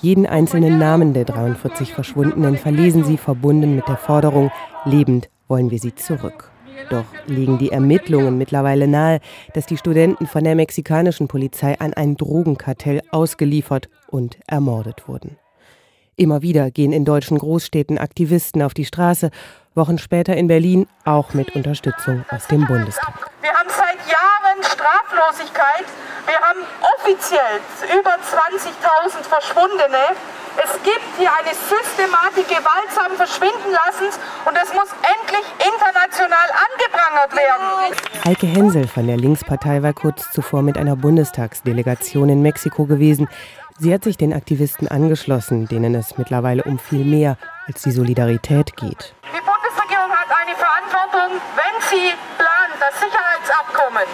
Jeden 0.00 0.26
einzelnen 0.26 0.78
Namen 0.78 1.12
der 1.12 1.24
43 1.24 1.92
Verschwundenen 1.92 2.56
verlesen 2.56 3.04
sie 3.04 3.16
verbunden 3.16 3.74
mit 3.74 3.88
der 3.88 3.96
Forderung, 3.96 4.50
lebend 4.84 5.28
wollen 5.48 5.70
wir 5.70 5.78
sie 5.78 5.94
zurück. 5.94 6.50
Doch 6.90 7.04
liegen 7.26 7.58
die 7.58 7.70
Ermittlungen 7.70 8.38
mittlerweile 8.38 8.86
nahe, 8.86 9.20
dass 9.54 9.66
die 9.66 9.76
Studenten 9.76 10.26
von 10.26 10.44
der 10.44 10.54
mexikanischen 10.54 11.28
Polizei 11.28 11.78
an 11.78 11.92
ein 11.94 12.16
Drogenkartell 12.16 13.02
ausgeliefert 13.10 13.88
und 14.08 14.38
ermordet 14.46 15.08
wurden. 15.08 15.36
Immer 16.16 16.42
wieder 16.42 16.70
gehen 16.70 16.92
in 16.92 17.04
deutschen 17.04 17.38
Großstädten 17.38 17.98
Aktivisten 17.98 18.62
auf 18.62 18.74
die 18.74 18.84
Straße, 18.84 19.30
Wochen 19.74 19.98
später 19.98 20.36
in 20.36 20.48
Berlin 20.48 20.86
auch 21.04 21.34
mit 21.34 21.54
Unterstützung 21.54 22.24
aus 22.30 22.46
dem 22.48 22.66
Bundestag. 22.66 23.27
Wir 23.48 23.56
haben 23.56 23.70
seit 23.70 23.96
Jahren 24.06 24.62
Straflosigkeit 24.62 25.86
wir 26.28 26.38
haben 26.40 26.60
offiziell 26.98 27.56
über 27.98 28.10
20.000 28.10 29.24
Verschwundene. 29.26 30.12
Es 30.62 30.74
gibt 30.82 31.00
hier 31.16 31.30
eine 31.32 31.54
Systematik 31.54 32.46
gewaltsam 32.48 33.16
verschwinden 33.16 33.72
lassens 33.72 34.20
und 34.44 34.54
es 34.54 34.74
muss 34.74 34.88
endlich 35.00 35.46
international 35.56 36.48
angeprangert 36.68 37.34
werden. 37.34 37.96
Heike 38.26 38.46
Hensel 38.46 38.86
von 38.86 39.06
der 39.06 39.16
Linkspartei 39.16 39.82
war 39.82 39.94
kurz 39.94 40.30
zuvor 40.32 40.60
mit 40.60 40.76
einer 40.76 40.96
Bundestagsdelegation 40.96 42.28
in 42.28 42.42
Mexiko 42.42 42.84
gewesen. 42.84 43.26
Sie 43.78 43.94
hat 43.94 44.04
sich 44.04 44.18
den 44.18 44.34
Aktivisten 44.34 44.86
angeschlossen, 44.86 45.66
denen 45.66 45.94
es 45.94 46.18
mittlerweile 46.18 46.64
um 46.64 46.78
viel 46.78 47.06
mehr 47.06 47.38
als 47.66 47.80
die 47.80 47.92
Solidarität 47.92 48.76
geht. 48.76 49.14
Die 49.24 49.40
Bundesregierung 49.40 50.10
hat 50.10 50.28
eine 50.36 50.54
Verantwortung, 50.54 51.40
wenn 51.56 51.88
sie 51.88 52.12
das 52.88 53.00
Sicherheitsabkommen 53.00 54.08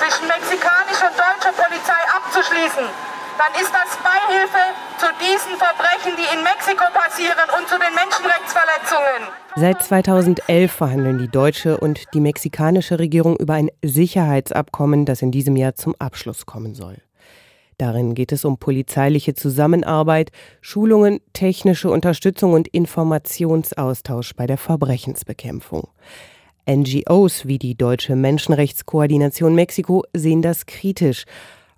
zwischen 0.00 0.26
mexikanischer 0.26 1.12
und 1.12 1.18
deutscher 1.18 1.52
Polizei 1.52 2.00
abzuschließen, 2.16 2.88
dann 3.36 3.52
ist 3.60 3.72
das 3.72 3.98
Beihilfe 4.00 4.64
zu 4.96 5.06
diesen 5.20 5.58
Verbrechen, 5.58 6.16
die 6.16 6.28
in 6.34 6.42
Mexiko 6.42 6.84
passieren 6.94 7.48
und 7.58 7.68
zu 7.68 7.76
den 7.76 7.92
Menschenrechtsverletzungen. 7.94 9.28
Seit 9.56 9.82
2011 9.82 10.72
verhandeln 10.72 11.18
die 11.18 11.28
deutsche 11.28 11.76
und 11.76 12.04
die 12.14 12.20
mexikanische 12.20 12.98
Regierung 12.98 13.36
über 13.36 13.54
ein 13.54 13.70
Sicherheitsabkommen, 13.82 15.04
das 15.04 15.20
in 15.20 15.30
diesem 15.30 15.56
Jahr 15.56 15.74
zum 15.74 15.94
Abschluss 15.98 16.46
kommen 16.46 16.74
soll. 16.74 16.96
Darin 17.76 18.14
geht 18.14 18.32
es 18.32 18.44
um 18.44 18.56
polizeiliche 18.56 19.34
Zusammenarbeit, 19.34 20.30
Schulungen, 20.60 21.20
technische 21.32 21.90
Unterstützung 21.90 22.52
und 22.52 22.68
Informationsaustausch 22.68 24.34
bei 24.34 24.46
der 24.46 24.58
Verbrechensbekämpfung. 24.58 25.88
NGOs 26.68 27.46
wie 27.46 27.58
die 27.58 27.74
Deutsche 27.74 28.16
Menschenrechtskoordination 28.16 29.54
Mexiko 29.54 30.04
sehen 30.14 30.42
das 30.42 30.66
kritisch. 30.66 31.24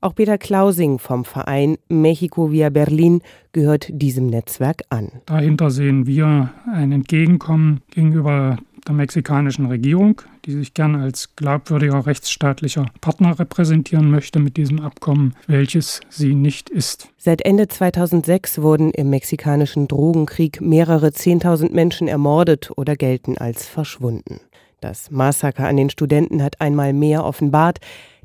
Auch 0.01 0.15
Peter 0.15 0.39
Klausing 0.39 0.99
vom 0.99 1.25
Verein 1.25 1.79
Mexico 1.89 2.53
via 2.53 2.71
Berlin 2.71 3.23
gehört 3.53 3.89
diesem 3.91 4.27
Netzwerk 4.27 4.83
an. 4.91 5.11
Dahinter 5.27 5.71
sehen 5.71 6.07
wir 6.07 6.53
ein 6.73 6.93
Entgegenkommen 6.93 7.81
gegenüber 7.91 8.59
der 8.87 8.95
mexikanischen 8.95 9.67
Regierung, 9.67 10.23
die 10.45 10.53
sich 10.53 10.75
gern 10.75 10.95
als 10.95 11.35
glaubwürdiger 11.35 12.07
rechtsstaatlicher 12.07 12.87
Partner 13.01 13.39
repräsentieren 13.39 14.11
möchte 14.11 14.39
mit 14.39 14.57
diesem 14.57 14.81
Abkommen, 14.81 15.35
welches 15.47 16.01
sie 16.09 16.35
nicht 16.35 16.71
ist. 16.71 17.09
Seit 17.17 17.43
Ende 17.43 17.69
2006 17.69 18.63
wurden 18.63 18.93
im 18.93 19.11
mexikanischen 19.11 19.89
Drogenkrieg 19.89 20.61
mehrere 20.61 21.13
Zehntausend 21.13 21.73
Menschen 21.73 22.07
ermordet 22.07 22.71
oder 22.77 22.97
gelten 22.97 23.37
als 23.39 23.67
verschwunden. 23.67 24.41
Das 24.87 25.11
Massaker 25.11 25.67
an 25.67 25.77
den 25.77 25.91
Studenten 25.91 26.45
hat 26.45 26.61
einmal 26.61 26.93
mehr 26.93 27.25
offenbart, 27.25 27.79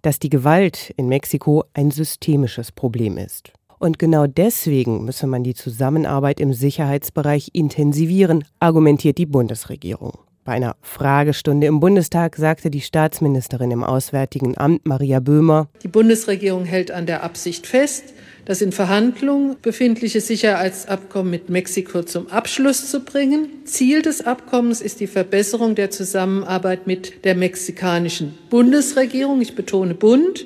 dass 0.03 0.19
die 0.19 0.29
Gewalt 0.29 0.93
in 0.95 1.07
Mexiko 1.07 1.63
ein 1.73 1.89
systemisches 1.89 2.71
Problem 2.71 3.17
ist. 3.17 3.51
Und 3.79 3.97
genau 3.97 4.27
deswegen 4.27 5.03
müsse 5.03 5.25
man 5.25 5.43
die 5.43 5.55
Zusammenarbeit 5.55 6.39
im 6.39 6.53
Sicherheitsbereich 6.53 7.49
intensivieren, 7.53 8.43
argumentiert 8.59 9.17
die 9.17 9.25
Bundesregierung. 9.25 10.19
Bei 10.43 10.51
einer 10.51 10.75
Fragestunde 10.81 11.65
im 11.65 11.79
Bundestag 11.79 12.35
sagte 12.35 12.69
die 12.69 12.81
Staatsministerin 12.81 13.71
im 13.71 13.83
Auswärtigen 13.83 14.55
Amt 14.55 14.85
Maria 14.85 15.19
Böhmer, 15.19 15.67
Die 15.81 15.87
Bundesregierung 15.87 16.65
hält 16.65 16.91
an 16.91 17.07
der 17.07 17.23
Absicht 17.23 17.65
fest, 17.65 18.13
das 18.45 18.61
in 18.61 18.71
Verhandlungen 18.71 19.55
befindliche 19.61 20.21
Sicherheitsabkommen 20.21 21.29
mit 21.29 21.49
Mexiko 21.49 22.03
zum 22.03 22.27
Abschluss 22.27 22.89
zu 22.89 23.01
bringen. 23.01 23.47
Ziel 23.65 24.01
des 24.01 24.25
Abkommens 24.25 24.81
ist 24.81 24.99
die 24.99 25.07
Verbesserung 25.07 25.75
der 25.75 25.91
Zusammenarbeit 25.91 26.87
mit 26.87 27.23
der 27.25 27.35
mexikanischen 27.35 28.37
Bundesregierung, 28.49 29.41
ich 29.41 29.55
betone 29.55 29.93
Bund, 29.93 30.45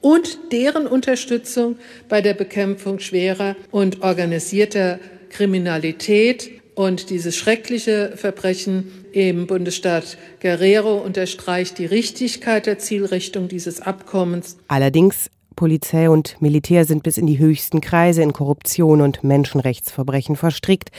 und 0.00 0.52
deren 0.52 0.86
Unterstützung 0.86 1.76
bei 2.10 2.20
der 2.20 2.34
Bekämpfung 2.34 2.98
schwerer 2.98 3.56
und 3.70 4.02
organisierter 4.02 4.98
Kriminalität. 5.30 6.50
Und 6.74 7.08
dieses 7.08 7.36
schreckliche 7.36 8.12
Verbrechen 8.16 8.90
im 9.12 9.46
Bundesstaat 9.46 10.18
Guerrero 10.40 10.98
unterstreicht 10.98 11.78
die 11.78 11.86
Richtigkeit 11.86 12.66
der 12.66 12.78
Zielrichtung 12.78 13.48
dieses 13.48 13.80
Abkommens. 13.80 14.58
Allerdings 14.68 15.30
Polizei 15.56 16.10
und 16.10 16.40
Militär 16.40 16.84
sind 16.84 17.02
bis 17.02 17.18
in 17.18 17.26
die 17.26 17.38
höchsten 17.38 17.80
Kreise 17.80 18.22
in 18.22 18.32
Korruption 18.32 19.00
und 19.00 19.24
Menschenrechtsverbrechen 19.24 20.36
verstrickt. 20.36 20.90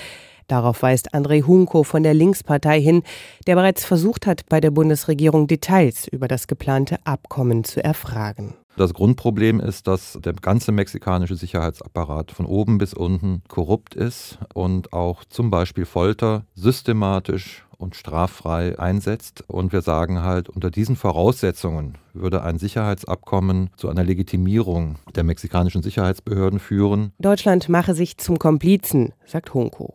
Darauf 0.48 0.84
weist 0.84 1.14
André 1.14 1.46
Hunko 1.46 1.84
von 1.84 2.04
der 2.04 2.14
Linkspartei 2.14 2.80
hin, 2.80 3.04
der 3.48 3.56
bereits 3.56 3.84
versucht 3.84 4.28
hat, 4.28 4.48
bei 4.48 4.62
der 4.62 4.72
Bundesregierung 4.72 5.48
Details 5.48 6.08
über 6.08 6.28
das 6.28 6.48
geplante 6.48 6.98
Abkommen 7.04 7.64
zu 7.64 7.84
erfragen. 7.84 8.54
Das 8.78 8.94
Grundproblem 8.94 9.62
ist, 9.62 9.88
dass 9.88 10.20
der 10.22 10.34
ganze 10.34 10.74
mexikanische 10.74 11.38
Sicherheitsapparat 11.38 12.32
von 12.32 12.46
oben 12.46 12.78
bis 12.78 12.94
unten 12.94 13.42
korrupt 13.48 13.96
ist 13.96 14.38
und 14.54 14.92
auch 14.92 15.24
zum 15.24 15.50
Beispiel 15.50 15.86
Folter 15.86 16.44
systematisch 16.56 17.64
und 17.77 17.96
straffrei 17.96 18.77
einsetzt. 18.79 19.44
Und 19.48 19.72
wir 19.72 19.82
sagen 19.82 20.22
halt, 20.22 20.50
unter 20.50 20.72
diesen 20.72 20.96
Voraussetzungen 20.96 21.98
würde 22.13 22.44
ein 22.44 22.58
Sicherheitsabkommen 22.58 23.70
zu 23.77 23.89
einer 23.89 24.03
Legitimierung 24.03 24.96
der 25.15 25.24
mexikanischen 25.24 25.84
Sicherheitsbehörden 25.84 26.60
führen. 26.60 27.12
Deutschland 27.20 27.70
mache 27.70 27.94
sich 27.94 28.17
zum 28.17 28.39
Komplizen, 28.39 29.13
sagt 29.25 29.53
Hunko. 29.53 29.94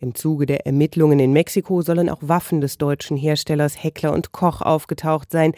Im 0.00 0.14
Zuge 0.14 0.46
der 0.46 0.66
Ermittlungen 0.66 1.18
in 1.18 1.32
Mexiko 1.32 1.82
sollen 1.82 2.10
auch 2.10 2.20
Waffen 2.20 2.60
des 2.60 2.78
deutschen 2.78 3.16
Herstellers 3.16 3.82
Heckler 3.82 4.12
und 4.12 4.32
Koch 4.32 4.60
aufgetaucht 4.60 5.30
sein. 5.30 5.52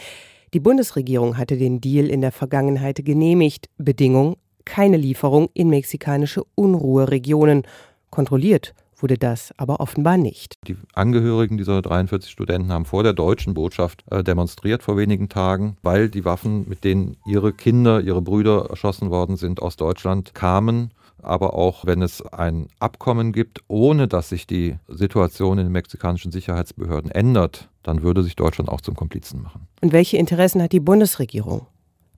Die 0.55 0.61
Bundesregierung 0.61 1.37
hatte 1.37 1.57
den 1.57 1.81
Deal 1.81 2.07
in 2.07 2.21
der 2.21 2.33
Vergangenheit 2.33 3.05
genehmigt. 3.05 3.69
Bedingung 3.79 4.37
keine 4.67 4.99
Lieferung 4.99 5.49
in 5.55 5.71
mexikanische 5.71 6.45
Unruheregionen. 6.55 7.63
Kontrolliert 8.11 8.75
wurde 8.99 9.19
das 9.19 9.53
aber 9.57 9.81
offenbar 9.81 10.17
nicht. 10.17 10.55
Die 10.67 10.77
Angehörigen 10.95 11.57
dieser 11.57 11.83
43 11.83 12.31
Studenten 12.31 12.73
haben 12.73 12.85
vor 12.85 13.03
der 13.03 13.13
deutschen 13.13 13.55
Botschaft 13.55 14.05
äh, 14.11 14.23
demonstriert 14.23 14.83
vor 14.83 14.97
wenigen 14.97 15.29
Tagen, 15.29 15.77
weil 15.83 16.09
die 16.09 16.25
Waffen, 16.25 16.69
mit 16.69 16.85
denen 16.85 17.17
ihre 17.27 17.53
Kinder, 17.53 18.01
ihre 18.01 18.23
Brüder 18.23 18.67
erschossen 18.71 19.11
worden 19.11 19.37
sind, 19.37 19.61
aus 19.63 19.77
Deutschland 19.77 20.35
kamen. 20.35 20.93
Aber 21.23 21.55
auch 21.55 21.87
wenn 21.87 22.03
es 22.03 22.23
ein 22.23 22.69
Abkommen 22.79 23.33
gibt, 23.33 23.61
ohne 23.69 24.07
dass 24.07 24.29
sich 24.29 24.47
die 24.47 24.77
Situation 24.87 25.59
in 25.59 25.67
den 25.67 25.73
mexikanischen 25.73 26.31
Sicherheitsbehörden 26.31 27.11
ändert, 27.11 27.69
dann 27.83 28.03
würde 28.03 28.23
sich 28.23 28.37
Deutschland 28.37 28.69
auch 28.69 28.81
zum 28.81 28.95
Komplizen 28.95 29.43
machen. 29.43 29.67
Und 29.81 29.93
welche 29.93 30.19
Interessen 30.19 30.63
hat 30.63 30.73
die 30.73 30.81
Bundesregierung? 30.81 31.67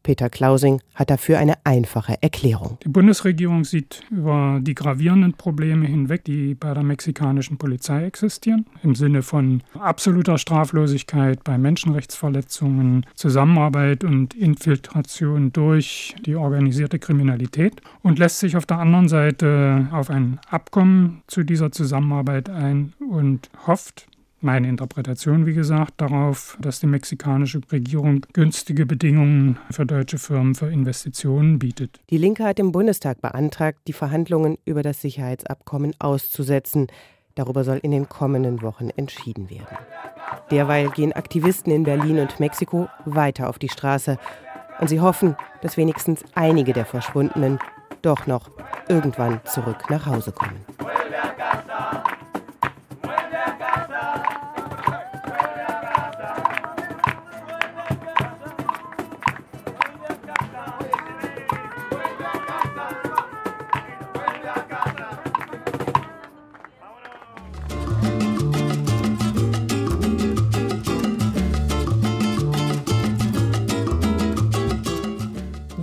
Peter 0.03 0.31
Klausing 0.31 0.81
hat 0.95 1.11
dafür 1.11 1.39
eine 1.39 1.55
einfache 1.65 2.17
Erklärung. 2.21 2.79
Die 2.85 2.89
Bundesregierung 2.89 3.65
sieht 3.65 4.03
über 4.11 4.59
die 4.63 4.75
gravierenden 4.75 5.35
Probleme 5.35 5.87
hinweg, 5.87 6.25
die 6.25 6.55
bei 6.55 6.75
der 6.75 6.83
mexikanischen 6.83 7.59
Polizei 7.59 8.05
existieren, 8.05 8.67
im 8.83 8.95
Sinne 8.95 9.23
von 9.23 9.63
absoluter 9.79 10.39
Straflosigkeit 10.39 11.45
bei 11.45 11.59
Menschenrechtsverletzungen, 11.59 13.07
Zusammenarbeit 13.15 14.05
und 14.05 14.35
Infiltration 14.35 15.53
durch 15.53 16.15
die 16.27 16.37
organisierte 16.37 16.99
Kriminalität 16.99 17.81
und 18.03 18.19
lässt 18.19 18.41
sich 18.41 18.57
auf 18.57 18.67
der 18.67 18.79
anderen 18.79 19.09
Seite 19.09 19.89
auf 19.93 20.11
ein 20.11 20.41
Abkommen 20.51 21.23
zu 21.27 21.45
dieser 21.45 21.73
Zusammenarbeit 21.73 22.51
ein 22.51 22.93
und 22.99 23.51
hofft, 23.67 24.07
meine 24.41 24.69
Interpretation, 24.69 25.47
wie 25.47 25.55
gesagt, 25.55 25.95
darauf, 25.99 26.57
dass 26.61 26.81
die 26.81 26.87
mexikanische 26.87 27.61
Regierung 27.71 28.25
günstige 28.33 28.87
Bedingungen 28.87 29.59
für 29.71 29.87
deutsche 29.87 30.19
Firmen 30.19 30.55
für 30.55 30.71
Investitionen 30.71 31.59
bietet. 31.59 32.01
Die 32.11 32.19
Linke 32.19 32.45
hat 32.45 32.59
im 32.59 32.73
Bundestag 32.73 33.21
beantragt, 33.21 33.81
die 33.87 33.93
Verhandlungen 33.93 34.59
über 34.65 34.83
das 34.83 35.01
Sicherheitsabkommen 35.01 35.95
auszusetzen. 35.99 36.87
Darüber 37.35 37.65
soll 37.65 37.79
in 37.83 37.91
den 37.91 38.09
kommenden 38.09 38.63
Wochen 38.63 38.91
entschieden 38.91 39.51
werden. 39.51 39.77
Derweil 40.51 40.91
gehen 40.91 41.13
Aktivisten 41.13 41.73
in 41.73 41.85
Berlin 41.85 42.19
und 42.19 42.41
Mexiko 42.41 42.89
weiter 43.05 43.49
auf 43.49 43.59
die 43.59 43.69
Straße 43.69 44.19
und 44.81 44.89
sie 44.89 45.01
hoffen, 45.01 45.37
dass 45.63 45.77
wenigstens 45.77 46.25
einige 46.35 46.73
der 46.73 46.87
Verschwundenen 46.87 47.59
doch 48.03 48.27
noch 48.27 48.51
irgendwann 48.89 49.41
zurück 49.45 49.91
nach 49.91 50.07
Hause 50.07 50.33
kommen. 50.33 50.65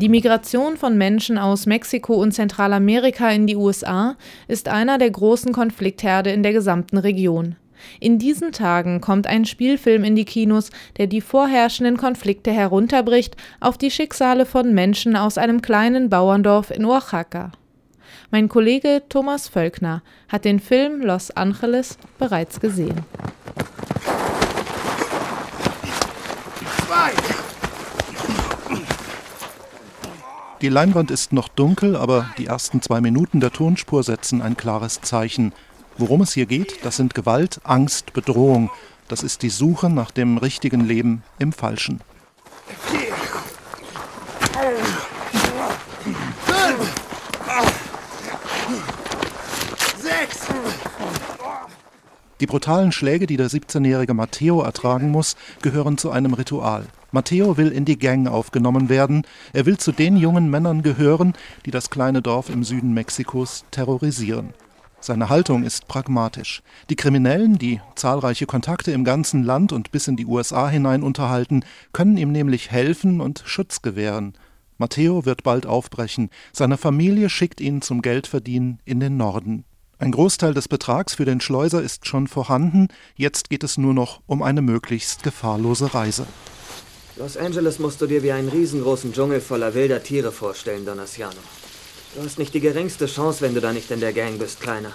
Die 0.06 0.10
Migration 0.10 0.78
von 0.78 1.00
Menschen 1.00 1.40
aus 1.40 1.66
Mexiko 1.66 2.14
und 2.14 2.32
Zentralamerika 2.32 3.32
in 3.32 3.48
die 3.48 3.56
USA 3.56 4.18
ist 4.48 4.70
einer 4.70 5.00
der 5.00 5.10
großen 5.10 5.52
Konfliktherde 5.52 6.30
in 6.30 6.44
der 6.44 6.54
gesamten 6.54 7.00
Region. 7.00 7.56
In 8.00 8.20
diesen 8.20 8.52
Tagen 8.52 9.02
kommt 9.02 9.26
ein 9.26 9.46
Spielfilm 9.46 10.04
in 10.04 10.16
die 10.16 10.26
Kinos, 10.26 10.70
der 10.98 11.08
die 11.08 11.22
vorherrschenden 11.22 11.98
Konflikte 11.98 12.52
herunterbricht 12.52 13.36
auf 13.60 13.80
die 13.80 13.90
Schicksale 13.90 14.46
von 14.46 14.76
Menschen 14.76 15.16
aus 15.16 15.40
einem 15.40 15.64
kleinen 15.64 16.08
Bauerndorf 16.08 16.70
in 16.70 16.86
Oaxaca. 16.86 17.52
Mein 18.30 18.48
Kollege 18.48 19.02
Thomas 19.10 19.48
Völkner 19.48 20.04
hat 20.30 20.46
den 20.46 20.60
Film 20.60 21.02
Los 21.02 21.32
Angeles 21.32 21.98
bereits 22.20 22.60
gesehen. 22.60 23.02
Die 30.62 30.70
Leinwand 30.70 31.12
ist 31.12 31.34
noch 31.34 31.50
dunkel, 31.50 31.98
aber 31.98 32.30
die 32.38 32.46
ersten 32.46 32.82
zwei 32.82 33.02
Minuten 33.02 33.42
der 33.42 33.52
Tonspur 33.52 34.04
setzen 34.04 34.42
ein 34.42 34.56
klares 34.56 35.02
Zeichen. 35.02 35.52
Worum 35.98 36.22
es 36.22 36.34
hier 36.34 36.46
geht, 36.46 36.86
das 36.86 36.96
sind 36.96 37.14
Gewalt, 37.14 37.60
Angst, 37.64 38.14
Bedrohung. 38.14 38.70
Das 39.10 39.22
ist 39.22 39.42
die 39.42 39.50
Suche 39.50 39.90
nach 39.90 40.12
dem 40.12 40.38
richtigen 40.38 40.82
Leben 40.82 41.24
im 41.40 41.52
Falschen. 41.52 42.00
Die 52.40 52.48
brutalen 52.48 52.92
Schläge, 52.92 53.28
die 53.28 53.38
der 53.38 53.50
17-jährige 53.50 54.14
Matteo 54.14 54.62
ertragen 54.62 55.10
muss, 55.10 55.36
gehören 55.62 55.98
zu 55.98 56.12
einem 56.12 56.34
Ritual. 56.34 56.86
Matteo 57.16 57.56
will 57.56 57.70
in 57.70 57.86
die 57.86 57.98
Gang 57.98 58.28
aufgenommen 58.28 58.90
werden. 58.90 59.26
Er 59.54 59.66
will 59.66 59.78
zu 59.78 59.94
den 59.94 60.18
jungen 60.18 60.50
Männern 60.50 60.82
gehören, 60.82 61.32
die 61.66 61.72
das 61.72 61.90
kleine 61.90 62.22
Dorf 62.22 62.50
im 62.50 62.66
Süden 62.66 62.94
Mexikos 62.94 63.64
terrorisieren. 63.72 64.54
Seine 65.00 65.30
Haltung 65.30 65.64
ist 65.64 65.88
pragmatisch. 65.88 66.62
Die 66.90 66.98
Kriminellen, 66.98 67.58
die 67.58 67.80
zahlreiche 67.96 68.46
Kontakte 68.46 68.92
im 68.92 69.06
ganzen 69.06 69.44
Land 69.44 69.72
und 69.72 69.92
bis 69.92 70.10
in 70.10 70.18
die 70.18 70.26
USA 70.26 70.68
hinein 70.68 71.04
unterhalten, 71.04 71.64
können 71.94 72.18
ihm 72.18 72.34
nämlich 72.34 72.70
helfen 72.70 73.22
und 73.22 73.44
Schutz 73.46 73.82
gewähren. 73.82 74.34
Matteo 74.78 75.24
wird 75.24 75.44
bald 75.44 75.66
aufbrechen. 75.66 76.30
Seine 76.52 76.76
Familie 76.76 77.30
schickt 77.30 77.62
ihn 77.62 77.82
zum 77.82 78.02
Geldverdienen 78.02 78.82
in 78.84 79.00
den 79.00 79.16
Norden. 79.16 79.64
Ein 80.00 80.12
Großteil 80.12 80.54
des 80.54 80.68
Betrags 80.68 81.16
für 81.16 81.24
den 81.24 81.40
Schleuser 81.40 81.82
ist 81.82 82.08
schon 82.08 82.28
vorhanden. 82.28 82.90
Jetzt 83.16 83.50
geht 83.50 83.64
es 83.64 83.78
nur 83.78 83.94
noch 83.94 84.20
um 84.26 84.44
eine 84.44 84.62
möglichst 84.62 85.24
gefahrlose 85.24 85.94
Reise. 85.94 86.28
Los 87.18 87.38
Angeles 87.38 87.80
musst 87.80 88.02
du 88.02 88.08
dir 88.08 88.24
wie 88.24 88.34
einen 88.34 88.50
riesengroßen 88.50 89.14
Dschungel 89.14 89.40
voller 89.40 89.74
wilder 89.74 90.04
Tiere 90.04 90.34
vorstellen, 90.34 90.86
Donasiano. 90.86 91.38
Du 92.14 92.22
hast 92.22 92.38
nicht 92.38 92.54
die 92.54 92.60
geringste 92.60 93.06
Chance, 93.06 93.40
wenn 93.40 93.54
du 93.54 93.62
da 93.62 93.72
nicht 93.72 93.90
in 93.90 94.02
der 94.02 94.12
Gang 94.12 94.38
bist, 94.38 94.60
Kleiner. 94.60 94.92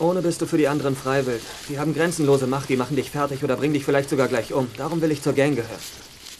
Ohne 0.00 0.20
bist 0.20 0.42
du 0.42 0.46
für 0.46 0.58
die 0.58 0.66
anderen 0.66 0.96
freiwillig. 0.96 1.42
Die 1.68 1.78
haben 1.78 1.94
grenzenlose 1.94 2.48
Macht, 2.48 2.70
die 2.70 2.76
machen 2.76 2.96
dich 2.96 3.08
fertig 3.10 3.44
oder 3.44 3.56
bringen 3.56 3.74
dich 3.74 3.84
vielleicht 3.84 4.10
sogar 4.10 4.26
gleich 4.26 4.52
um. 4.52 4.66
Darum 4.78 5.00
will 5.00 5.12
ich 5.12 5.22
zur 5.22 5.34
Gang 5.34 5.54
gehören. 5.54 5.78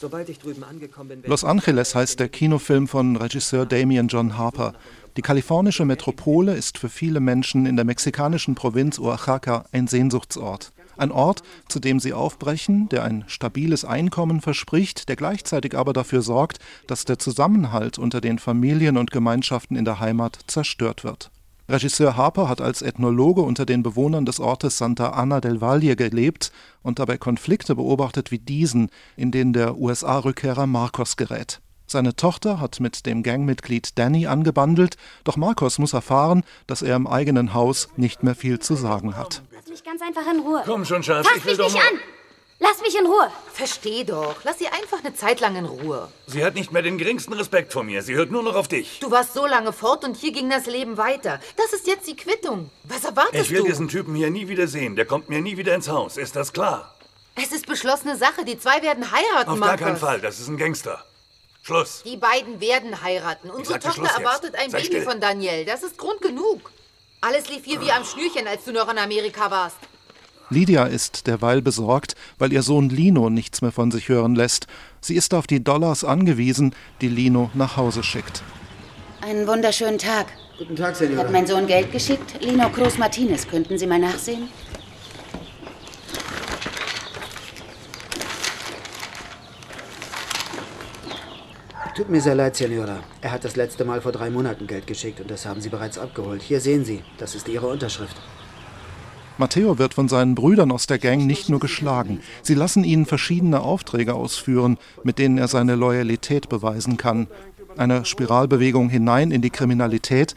Sobald 0.01 0.29
ich 0.29 0.41
drüben 0.41 0.65
angekommen 0.65 1.21
bin... 1.21 1.31
Los 1.31 1.45
Angeles 1.45 1.95
heißt 1.95 2.19
der 2.19 2.29
Kinofilm 2.29 2.89
von 2.89 3.15
Regisseur 3.15 3.67
Damien 3.67 4.09
John 4.09 4.37
Harper. 4.37 4.73
Die 5.17 5.23
kalifornische 5.23 5.85
Metropole 5.85 6.55
ist 6.55 6.77
für 6.77 6.89
viele 6.89 7.21
Menschen 7.21 7.67
in 7.67 7.77
der 7.77 7.85
mexikanischen 7.85 8.57
Provinz 8.57 8.99
Oaxaca 8.99 9.67
ein 9.71 9.87
Sehnsuchtsort. 9.87 10.73
Ein 10.97 11.13
Ort, 11.13 11.43
zu 11.69 11.81
dem 11.81 12.01
sie 12.01 12.13
aufbrechen, 12.13 12.89
der 12.89 13.05
ein 13.05 13.25
stabiles 13.27 13.85
Einkommen 13.85 14.41
verspricht, 14.41 15.09
der 15.09 15.17
gleichzeitig 15.17 15.77
aber 15.77 15.93
dafür 15.93 16.23
sorgt, 16.23 16.59
dass 16.87 17.05
der 17.05 17.19
Zusammenhalt 17.19 17.99
unter 17.99 18.21
den 18.21 18.39
Familien 18.39 18.97
und 18.97 19.11
Gemeinschaften 19.11 19.77
in 19.77 19.85
der 19.85 20.01
Heimat 20.01 20.39
zerstört 20.47 21.05
wird. 21.05 21.31
Regisseur 21.71 22.17
Harper 22.17 22.49
hat 22.49 22.61
als 22.61 22.83
Ethnologe 22.83 23.43
unter 23.43 23.65
den 23.65 23.85
Bewohnern 23.85 24.27
des 24.27 24.41
Ortes 24.41 24.77
Santa 24.77 25.11
Ana 25.11 25.41
del 25.41 25.61
Valle 25.61 25.95
gelebt 25.95 26.51
und 26.83 26.99
dabei 26.99 27.17
Konflikte 27.17 27.77
beobachtet 27.77 28.33
wie 28.33 28.41
diesen, 28.41 28.91
in 29.17 29.31
denen 29.31 29.53
der 29.53 29.79
USA-Rückkehrer 29.79 30.67
Marcos 30.67 31.17
gerät. 31.17 31.61
Seine 31.87 32.15
Tochter 32.15 32.61
hat 32.61 32.81
mit 32.81 33.07
dem 33.07 33.23
Gangmitglied 33.23 33.99
Danny 33.99 34.27
angebandelt, 34.27 34.97
doch 35.25 35.37
Marcos 35.37 35.79
muss 35.79 35.93
erfahren, 35.93 36.45
dass 36.67 36.83
er 36.83 36.95
im 36.95 37.07
eigenen 37.07 37.55
Haus 37.55 37.89
nicht 37.97 38.23
mehr 38.23 38.35
viel 38.35 38.59
zu 38.59 38.75
sagen 38.75 39.17
hat. 39.17 39.43
Lass 39.71 39.79
mich 39.79 39.85
ganz 39.85 40.03
einfach 40.03 40.29
in 40.33 40.41
Ruhe. 40.41 40.63
Komm 40.67 40.85
schon, 40.85 41.01
Schatz, 41.05 41.25
Fass 41.29 41.37
ich 41.37 41.45
will 41.45 41.53
mich 41.53 41.59
doch 41.65 41.73
nicht 41.73 41.93
an! 41.93 42.01
Lass 42.59 42.81
mich 42.83 42.99
in 42.99 43.07
Ruhe! 43.07 43.31
Versteh 43.53 44.03
doch. 44.03 44.35
Lass 44.43 44.59
sie 44.59 44.67
einfach 44.67 44.99
eine 45.05 45.15
Zeit 45.15 45.39
lang 45.39 45.55
in 45.55 45.65
Ruhe. 45.65 46.09
Sie 46.27 46.45
hat 46.45 46.57
nicht 46.57 46.73
mehr 46.73 46.83
den 46.83 46.99
geringsten 46.99 47.33
Respekt 47.35 47.73
vor 47.73 47.85
mir. 47.85 48.03
Sie 48.03 48.15
hört 48.15 48.33
nur 48.33 48.43
noch 48.43 48.57
auf 48.57 48.67
dich. 48.67 48.99
Du 48.99 49.13
warst 49.13 49.33
so 49.33 49.47
lange 49.47 49.73
fort 49.73 50.03
und 50.05 50.17
hier 50.17 50.33
ging 50.33 50.51
das 50.51 50.67
Leben 50.67 50.97
weiter. 50.97 51.39
Das 51.57 51.73
ist 51.73 51.87
jetzt 51.87 52.09
die 52.09 52.17
Quittung. 52.17 52.69
Was 52.83 53.05
erwartest 53.05 53.45
Ich 53.45 53.51
will 53.53 53.61
du? 53.61 53.67
diesen 53.67 53.87
Typen 53.87 54.17
hier 54.17 54.31
nie 54.31 54.49
wieder 54.49 54.67
sehen. 54.67 54.97
Der 54.97 55.05
kommt 55.05 55.29
mir 55.29 55.41
nie 55.41 55.57
wieder 55.57 55.73
ins 55.77 55.89
Haus. 55.89 56.17
Ist 56.17 56.35
das 56.35 56.53
klar? 56.53 56.93
Es 57.37 57.53
ist 57.53 57.67
beschlossene 57.67 58.17
Sache. 58.17 58.45
Die 58.45 58.59
zwei 58.59 58.83
werden 58.83 59.09
heiraten, 59.13 59.51
Auf 59.51 59.61
gar 59.61 59.69
Markus. 59.69 59.87
keinen 59.87 59.97
Fall. 59.99 60.21
Das 60.21 60.41
ist 60.41 60.49
ein 60.49 60.57
Gangster. 60.57 61.05
Schluss. 61.63 62.03
Die 62.05 62.17
beiden 62.17 62.61
werden 62.61 63.03
heiraten. 63.03 63.51
Unsere 63.51 63.75
sagte 63.75 63.87
Tochter 63.87 64.01
Schluss 64.01 64.11
jetzt. 64.17 64.19
erwartet 64.19 64.55
ein 64.57 64.71
Sei 64.71 64.79
Baby 64.79 64.87
still. 64.95 65.03
von 65.05 65.21
Daniel. 65.21 65.65
Das 65.65 65.85
ist 65.85 65.97
Grund 65.97 66.21
genug. 66.23 66.73
Alles 67.21 67.49
lief 67.51 67.65
hier 67.65 67.81
wie 67.81 67.93
am 67.93 68.05
Schnürchen, 68.05 68.47
als 68.47 68.65
du 68.65 68.73
noch 68.73 68.91
in 68.91 68.99
Amerika 68.99 69.51
warst. 69.51 69.77
Lydia 70.49 70.85
ist 70.87 71.27
derweil 71.27 71.63
besorgt, 71.63 72.17
weil 72.39 72.53
ihr 72.53 72.63
Sohn 72.63 72.89
Lino 72.89 73.31
nichts 73.31 73.63
mehr 73.63 73.73
von 73.73 73.91
sich 73.91 74.09
hören 74.09 74.35
lässt. 74.35 74.67
Sie 75.01 75.15
ist 75.15 75.33
auf 75.35 75.47
die 75.47 75.63
Dollars 75.63 76.03
angewiesen, 76.03 76.75
die 77.01 77.09
Lino 77.09 77.51
nach 77.55 77.77
Hause 77.77 78.03
schickt. 78.03 78.43
Einen 79.21 79.47
wunderschönen 79.47 79.99
Tag. 79.99 80.27
Guten 80.59 80.75
Tag, 80.77 80.89
Hat 80.89 80.97
Senor. 80.97 81.29
mein 81.31 81.47
Sohn 81.47 81.67
Geld 81.67 81.93
geschickt? 81.93 82.43
Lino 82.43 82.69
Cruz 82.71 82.99
Martinez. 82.99 83.47
Könnten 83.47 83.79
Sie 83.79 83.87
mal 83.87 83.99
nachsehen? 83.99 84.49
Tut 91.95 92.09
mir 92.09 92.21
sehr 92.21 92.37
leid, 92.37 92.55
Senora. 92.55 93.03
Er 93.21 93.33
hat 93.33 93.45
das 93.45 93.57
letzte 93.57 93.85
Mal 93.85 94.01
vor 94.01 94.13
drei 94.13 94.31
Monaten 94.31 94.67
Geld 94.69 94.87
geschickt 94.87 95.21
und 95.21 95.31
das 95.31 95.45
haben 95.45 95.61
Sie 95.61 95.69
bereits 95.69 95.99
abgeholt. 95.99 96.41
Hier 96.41 96.61
sehen 96.61 96.85
Sie, 96.85 97.03
das 97.19 97.35
ist 97.35 97.49
Ihre 97.49 97.67
Unterschrift. 97.67 98.17
Matteo 99.39 99.79
wird 99.79 99.95
von 99.95 100.09
seinen 100.09 100.35
Brüdern 100.35 100.71
aus 100.71 100.87
der 100.87 100.99
Gang 100.99 101.27
nicht 101.27 101.49
nur 101.49 101.59
geschlagen. 101.59 102.21
Sie 102.43 102.55
lassen 102.55 102.85
ihn 102.85 103.07
verschiedene 103.07 103.61
Aufträge 103.61 104.15
ausführen, 104.15 104.79
mit 105.03 105.19
denen 105.19 105.39
er 105.39 105.49
seine 105.49 105.75
Loyalität 105.75 106.49
beweisen 106.49 106.97
kann. 106.97 107.27
Eine 107.77 108.05
Spiralbewegung 108.05 108.89
hinein 108.89 109.31
in 109.33 109.43
die 109.43 109.51
Kriminalität. 109.51 110.35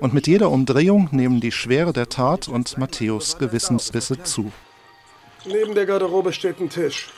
Und 0.00 0.12
mit 0.12 0.26
jeder 0.26 0.50
Umdrehung 0.50 1.08
nehmen 1.12 1.40
die 1.40 1.52
Schwere 1.52 1.92
der 1.92 2.08
Tat 2.08 2.48
und 2.48 2.78
Matthäus 2.78 3.38
Gewissensbisse 3.38 4.22
zu. 4.22 4.50
Neben 5.44 5.74
der 5.74 5.86
Garderobe 5.86 6.32
steht 6.32 6.60
ein 6.60 6.68
Tisch. 6.68 7.10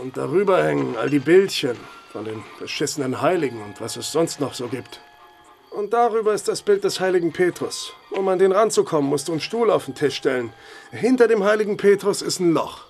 Und 0.00 0.16
darüber 0.16 0.64
hängen 0.64 0.96
all 0.96 1.08
die 1.08 1.20
Bildchen 1.20 1.76
von 2.12 2.24
den 2.26 2.44
beschissenen 2.58 3.22
Heiligen 3.22 3.62
und 3.62 3.80
was 3.80 3.96
es 3.96 4.12
sonst 4.12 4.38
noch 4.38 4.52
so 4.52 4.68
gibt. 4.68 5.00
Und 5.70 5.94
darüber 5.94 6.34
ist 6.34 6.48
das 6.48 6.60
Bild 6.60 6.84
des 6.84 7.00
heiligen 7.00 7.32
Petrus. 7.32 7.94
Um 8.10 8.28
an 8.28 8.38
den 8.38 8.52
ranzukommen, 8.52 9.08
musst 9.08 9.28
du 9.28 9.32
einen 9.32 9.40
Stuhl 9.40 9.70
auf 9.70 9.86
den 9.86 9.94
Tisch 9.94 10.16
stellen. 10.16 10.52
Hinter 10.90 11.26
dem 11.26 11.42
heiligen 11.42 11.78
Petrus 11.78 12.20
ist 12.20 12.40
ein 12.40 12.52
Loch. 12.52 12.82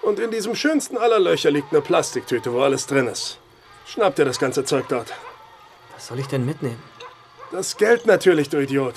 Und 0.00 0.20
in 0.20 0.30
diesem 0.30 0.54
schönsten 0.54 0.96
aller 0.96 1.18
Löcher 1.18 1.50
liegt 1.50 1.72
eine 1.72 1.80
Plastiktüte, 1.80 2.52
wo 2.52 2.60
alles 2.60 2.86
drin 2.86 3.08
ist. 3.08 3.38
Schnapp 3.86 4.14
dir 4.14 4.24
das 4.24 4.38
ganze 4.38 4.64
Zeug 4.64 4.84
dort. 4.88 5.12
Was 5.94 6.06
soll 6.06 6.20
ich 6.20 6.26
denn 6.28 6.46
mitnehmen? 6.46 6.82
Das 7.50 7.76
Geld 7.76 8.06
natürlich, 8.06 8.48
du 8.48 8.62
Idiot. 8.62 8.94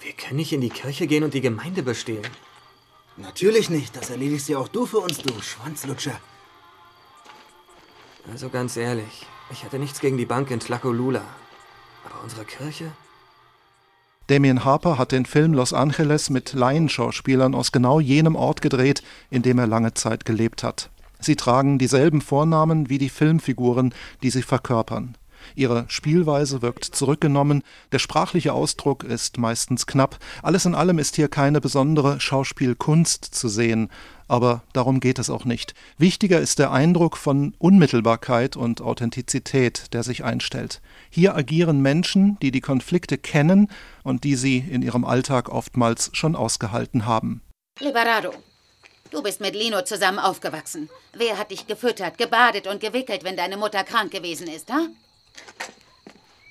Wir 0.00 0.12
können 0.12 0.36
nicht 0.36 0.52
in 0.52 0.60
die 0.60 0.70
Kirche 0.70 1.06
gehen 1.06 1.24
und 1.24 1.32
die 1.32 1.40
Gemeinde 1.40 1.82
bestehlen. 1.82 2.26
Natürlich 3.20 3.70
nicht. 3.70 3.96
Das 3.96 4.10
erledigst 4.10 4.48
ja 4.48 4.58
auch 4.58 4.68
du 4.68 4.86
für 4.86 4.98
uns, 4.98 5.18
du 5.18 5.32
Schwanzlutscher. 5.40 6.18
Also 8.30 8.48
ganz 8.48 8.76
ehrlich, 8.76 9.26
ich 9.50 9.64
hatte 9.64 9.78
nichts 9.78 10.00
gegen 10.00 10.16
die 10.16 10.26
Bank 10.26 10.50
in 10.50 10.60
Tlacolula. 10.60 11.22
Aber 12.04 12.22
unsere 12.22 12.44
Kirche? 12.44 12.92
Damien 14.28 14.64
Harper 14.64 14.96
hat 14.96 15.12
den 15.12 15.26
Film 15.26 15.54
Los 15.54 15.72
Angeles 15.72 16.30
mit 16.30 16.52
Laienschauspielern 16.52 17.54
aus 17.54 17.72
genau 17.72 17.98
jenem 17.98 18.36
Ort 18.36 18.62
gedreht, 18.62 19.02
in 19.28 19.42
dem 19.42 19.58
er 19.58 19.66
lange 19.66 19.92
Zeit 19.94 20.24
gelebt 20.24 20.62
hat. 20.62 20.88
Sie 21.18 21.36
tragen 21.36 21.78
dieselben 21.78 22.20
Vornamen 22.20 22.88
wie 22.88 22.98
die 22.98 23.08
Filmfiguren, 23.08 23.92
die 24.22 24.30
sie 24.30 24.42
verkörpern. 24.42 25.16
Ihre 25.54 25.84
Spielweise 25.88 26.62
wirkt 26.62 26.84
zurückgenommen, 26.84 27.62
der 27.92 27.98
sprachliche 27.98 28.52
Ausdruck 28.52 29.04
ist 29.04 29.38
meistens 29.38 29.86
knapp. 29.86 30.18
Alles 30.42 30.64
in 30.66 30.74
allem 30.74 30.98
ist 30.98 31.16
hier 31.16 31.28
keine 31.28 31.60
besondere 31.60 32.20
Schauspielkunst 32.20 33.24
zu 33.24 33.48
sehen, 33.48 33.90
aber 34.30 34.62
darum 34.72 35.00
geht 35.00 35.18
es 35.18 35.28
auch 35.28 35.44
nicht. 35.44 35.74
Wichtiger 35.98 36.38
ist 36.38 36.60
der 36.60 36.70
Eindruck 36.70 37.16
von 37.16 37.52
Unmittelbarkeit 37.58 38.56
und 38.56 38.80
Authentizität, 38.80 39.92
der 39.92 40.04
sich 40.04 40.22
einstellt. 40.22 40.80
Hier 41.10 41.34
agieren 41.34 41.82
Menschen, 41.82 42.38
die 42.40 42.52
die 42.52 42.60
Konflikte 42.60 43.18
kennen 43.18 43.68
und 44.04 44.22
die 44.22 44.36
sie 44.36 44.58
in 44.58 44.82
ihrem 44.82 45.04
Alltag 45.04 45.48
oftmals 45.48 46.10
schon 46.12 46.36
ausgehalten 46.36 47.06
haben. 47.06 47.42
Liberado, 47.80 48.30
du 49.10 49.20
bist 49.20 49.40
mit 49.40 49.56
Lino 49.56 49.82
zusammen 49.82 50.20
aufgewachsen. 50.20 50.88
Wer 51.12 51.36
hat 51.36 51.50
dich 51.50 51.66
gefüttert, 51.66 52.16
gebadet 52.16 52.68
und 52.68 52.80
gewickelt, 52.80 53.24
wenn 53.24 53.36
deine 53.36 53.56
Mutter 53.56 53.82
krank 53.82 54.12
gewesen 54.12 54.46
ist, 54.46 54.70
ha? 54.70 54.86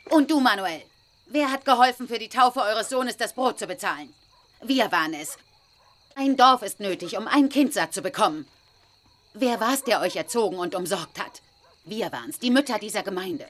Und 0.09 0.31
du, 0.31 0.39
Manuel, 0.39 0.81
wer 1.27 1.51
hat 1.51 1.65
geholfen, 1.65 2.07
für 2.07 2.19
die 2.19 2.29
Taufe 2.29 2.61
eures 2.61 2.89
Sohnes 2.89 3.17
das 3.17 3.33
Brot 3.33 3.59
zu 3.59 3.67
bezahlen? 3.67 4.09
Wir 4.63 4.91
waren 4.91 5.13
es. 5.13 5.37
Ein 6.15 6.35
Dorf 6.35 6.63
ist 6.63 6.79
nötig, 6.79 7.17
um 7.17 7.27
ein 7.27 7.49
Kind 7.49 7.73
satt 7.73 7.93
zu 7.93 8.01
bekommen. 8.01 8.45
Wer 9.33 9.59
war 9.59 9.73
es, 9.73 9.83
der 9.83 10.01
euch 10.01 10.15
erzogen 10.15 10.57
und 10.57 10.75
umsorgt 10.75 11.19
hat? 11.19 11.41
Wir 11.85 12.11
waren's, 12.11 12.39
die 12.39 12.51
Mütter 12.51 12.77
dieser 12.79 13.03
Gemeinde. 13.03 13.45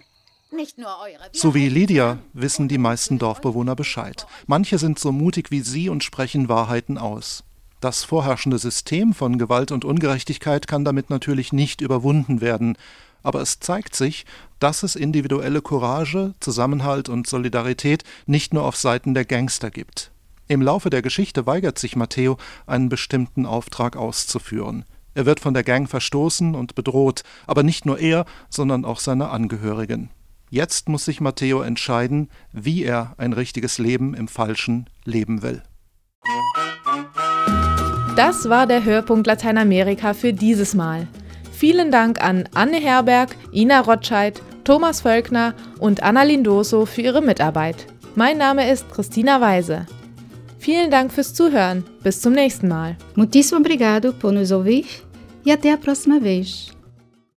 Nicht 0.51 0.77
nur 0.77 0.89
eure. 0.99 1.29
So 1.31 1.53
wie 1.53 1.69
Lydia 1.69 2.19
wissen 2.33 2.67
die 2.67 2.77
meisten 2.77 3.19
Dorfbewohner 3.19 3.75
Bescheid. 3.75 4.25
Manche 4.47 4.77
sind 4.77 4.99
so 4.99 5.11
mutig 5.11 5.51
wie 5.51 5.61
sie 5.61 5.89
und 5.89 6.03
sprechen 6.03 6.49
Wahrheiten 6.49 6.97
aus. 6.97 7.43
Das 7.81 8.03
vorherrschende 8.03 8.57
System 8.57 9.13
von 9.13 9.37
Gewalt 9.37 9.71
und 9.71 9.85
Ungerechtigkeit 9.85 10.67
kann 10.67 10.83
damit 10.83 11.09
natürlich 11.09 11.53
nicht 11.53 11.81
überwunden 11.81 12.41
werden 12.41 12.77
aber 13.23 13.41
es 13.41 13.59
zeigt 13.59 13.95
sich, 13.95 14.25
dass 14.59 14.83
es 14.83 14.95
individuelle 14.95 15.61
Courage, 15.61 16.33
Zusammenhalt 16.39 17.09
und 17.09 17.27
Solidarität 17.27 18.03
nicht 18.25 18.53
nur 18.53 18.63
auf 18.63 18.75
Seiten 18.75 19.13
der 19.13 19.25
Gangster 19.25 19.71
gibt. 19.71 20.11
Im 20.47 20.61
Laufe 20.61 20.89
der 20.89 21.01
Geschichte 21.01 21.45
weigert 21.45 21.77
sich 21.77 21.95
Matteo, 21.95 22.37
einen 22.65 22.89
bestimmten 22.89 23.45
Auftrag 23.45 23.95
auszuführen. 23.95 24.83
Er 25.13 25.25
wird 25.25 25.39
von 25.39 25.53
der 25.53 25.63
Gang 25.63 25.89
verstoßen 25.89 26.55
und 26.55 26.75
bedroht, 26.75 27.23
aber 27.45 27.63
nicht 27.63 27.85
nur 27.85 27.99
er, 27.99 28.25
sondern 28.49 28.85
auch 28.85 28.99
seine 28.99 29.29
Angehörigen. 29.29 30.09
Jetzt 30.49 30.89
muss 30.89 31.05
sich 31.05 31.21
Matteo 31.21 31.61
entscheiden, 31.61 32.29
wie 32.51 32.83
er 32.83 33.13
ein 33.17 33.33
richtiges 33.33 33.77
Leben 33.77 34.15
im 34.15 34.27
Falschen 34.27 34.89
leben 35.05 35.43
will. 35.43 35.61
Das 38.15 38.49
war 38.49 38.65
der 38.65 38.83
Hörpunkt 38.83 39.27
Lateinamerika 39.27 40.13
für 40.13 40.33
dieses 40.33 40.73
Mal. 40.73 41.07
Vielen 41.59 41.91
Dank 41.91 42.23
an 42.23 42.47
Anne 42.53 42.77
Herberg, 42.77 43.35
Ina 43.51 43.81
Rotscheid, 43.81 44.41
Thomas 44.63 45.01
Völkner 45.01 45.53
und 45.79 46.01
Anna 46.01 46.23
Lindoso 46.23 46.85
für 46.85 47.01
ihre 47.01 47.21
Mitarbeit. 47.21 47.85
Mein 48.15 48.37
Name 48.37 48.71
ist 48.71 48.89
Christina 48.89 49.41
Weise. 49.41 49.85
Vielen 50.57 50.89
Dank 50.89 51.11
fürs 51.11 51.33
Zuhören. 51.33 51.83
Bis 52.01 52.21
zum 52.21 52.31
nächsten 52.31 52.69
Mal. 52.69 52.95
Muitíssimo 53.15 53.59
obrigado 53.59 54.13
por 54.13 54.31
nos 54.31 54.53
ouvir 54.53 54.85
e 55.45 55.51
até 55.51 55.73
a 55.73 55.77
próxima 55.77 56.17
vez. 56.21 56.78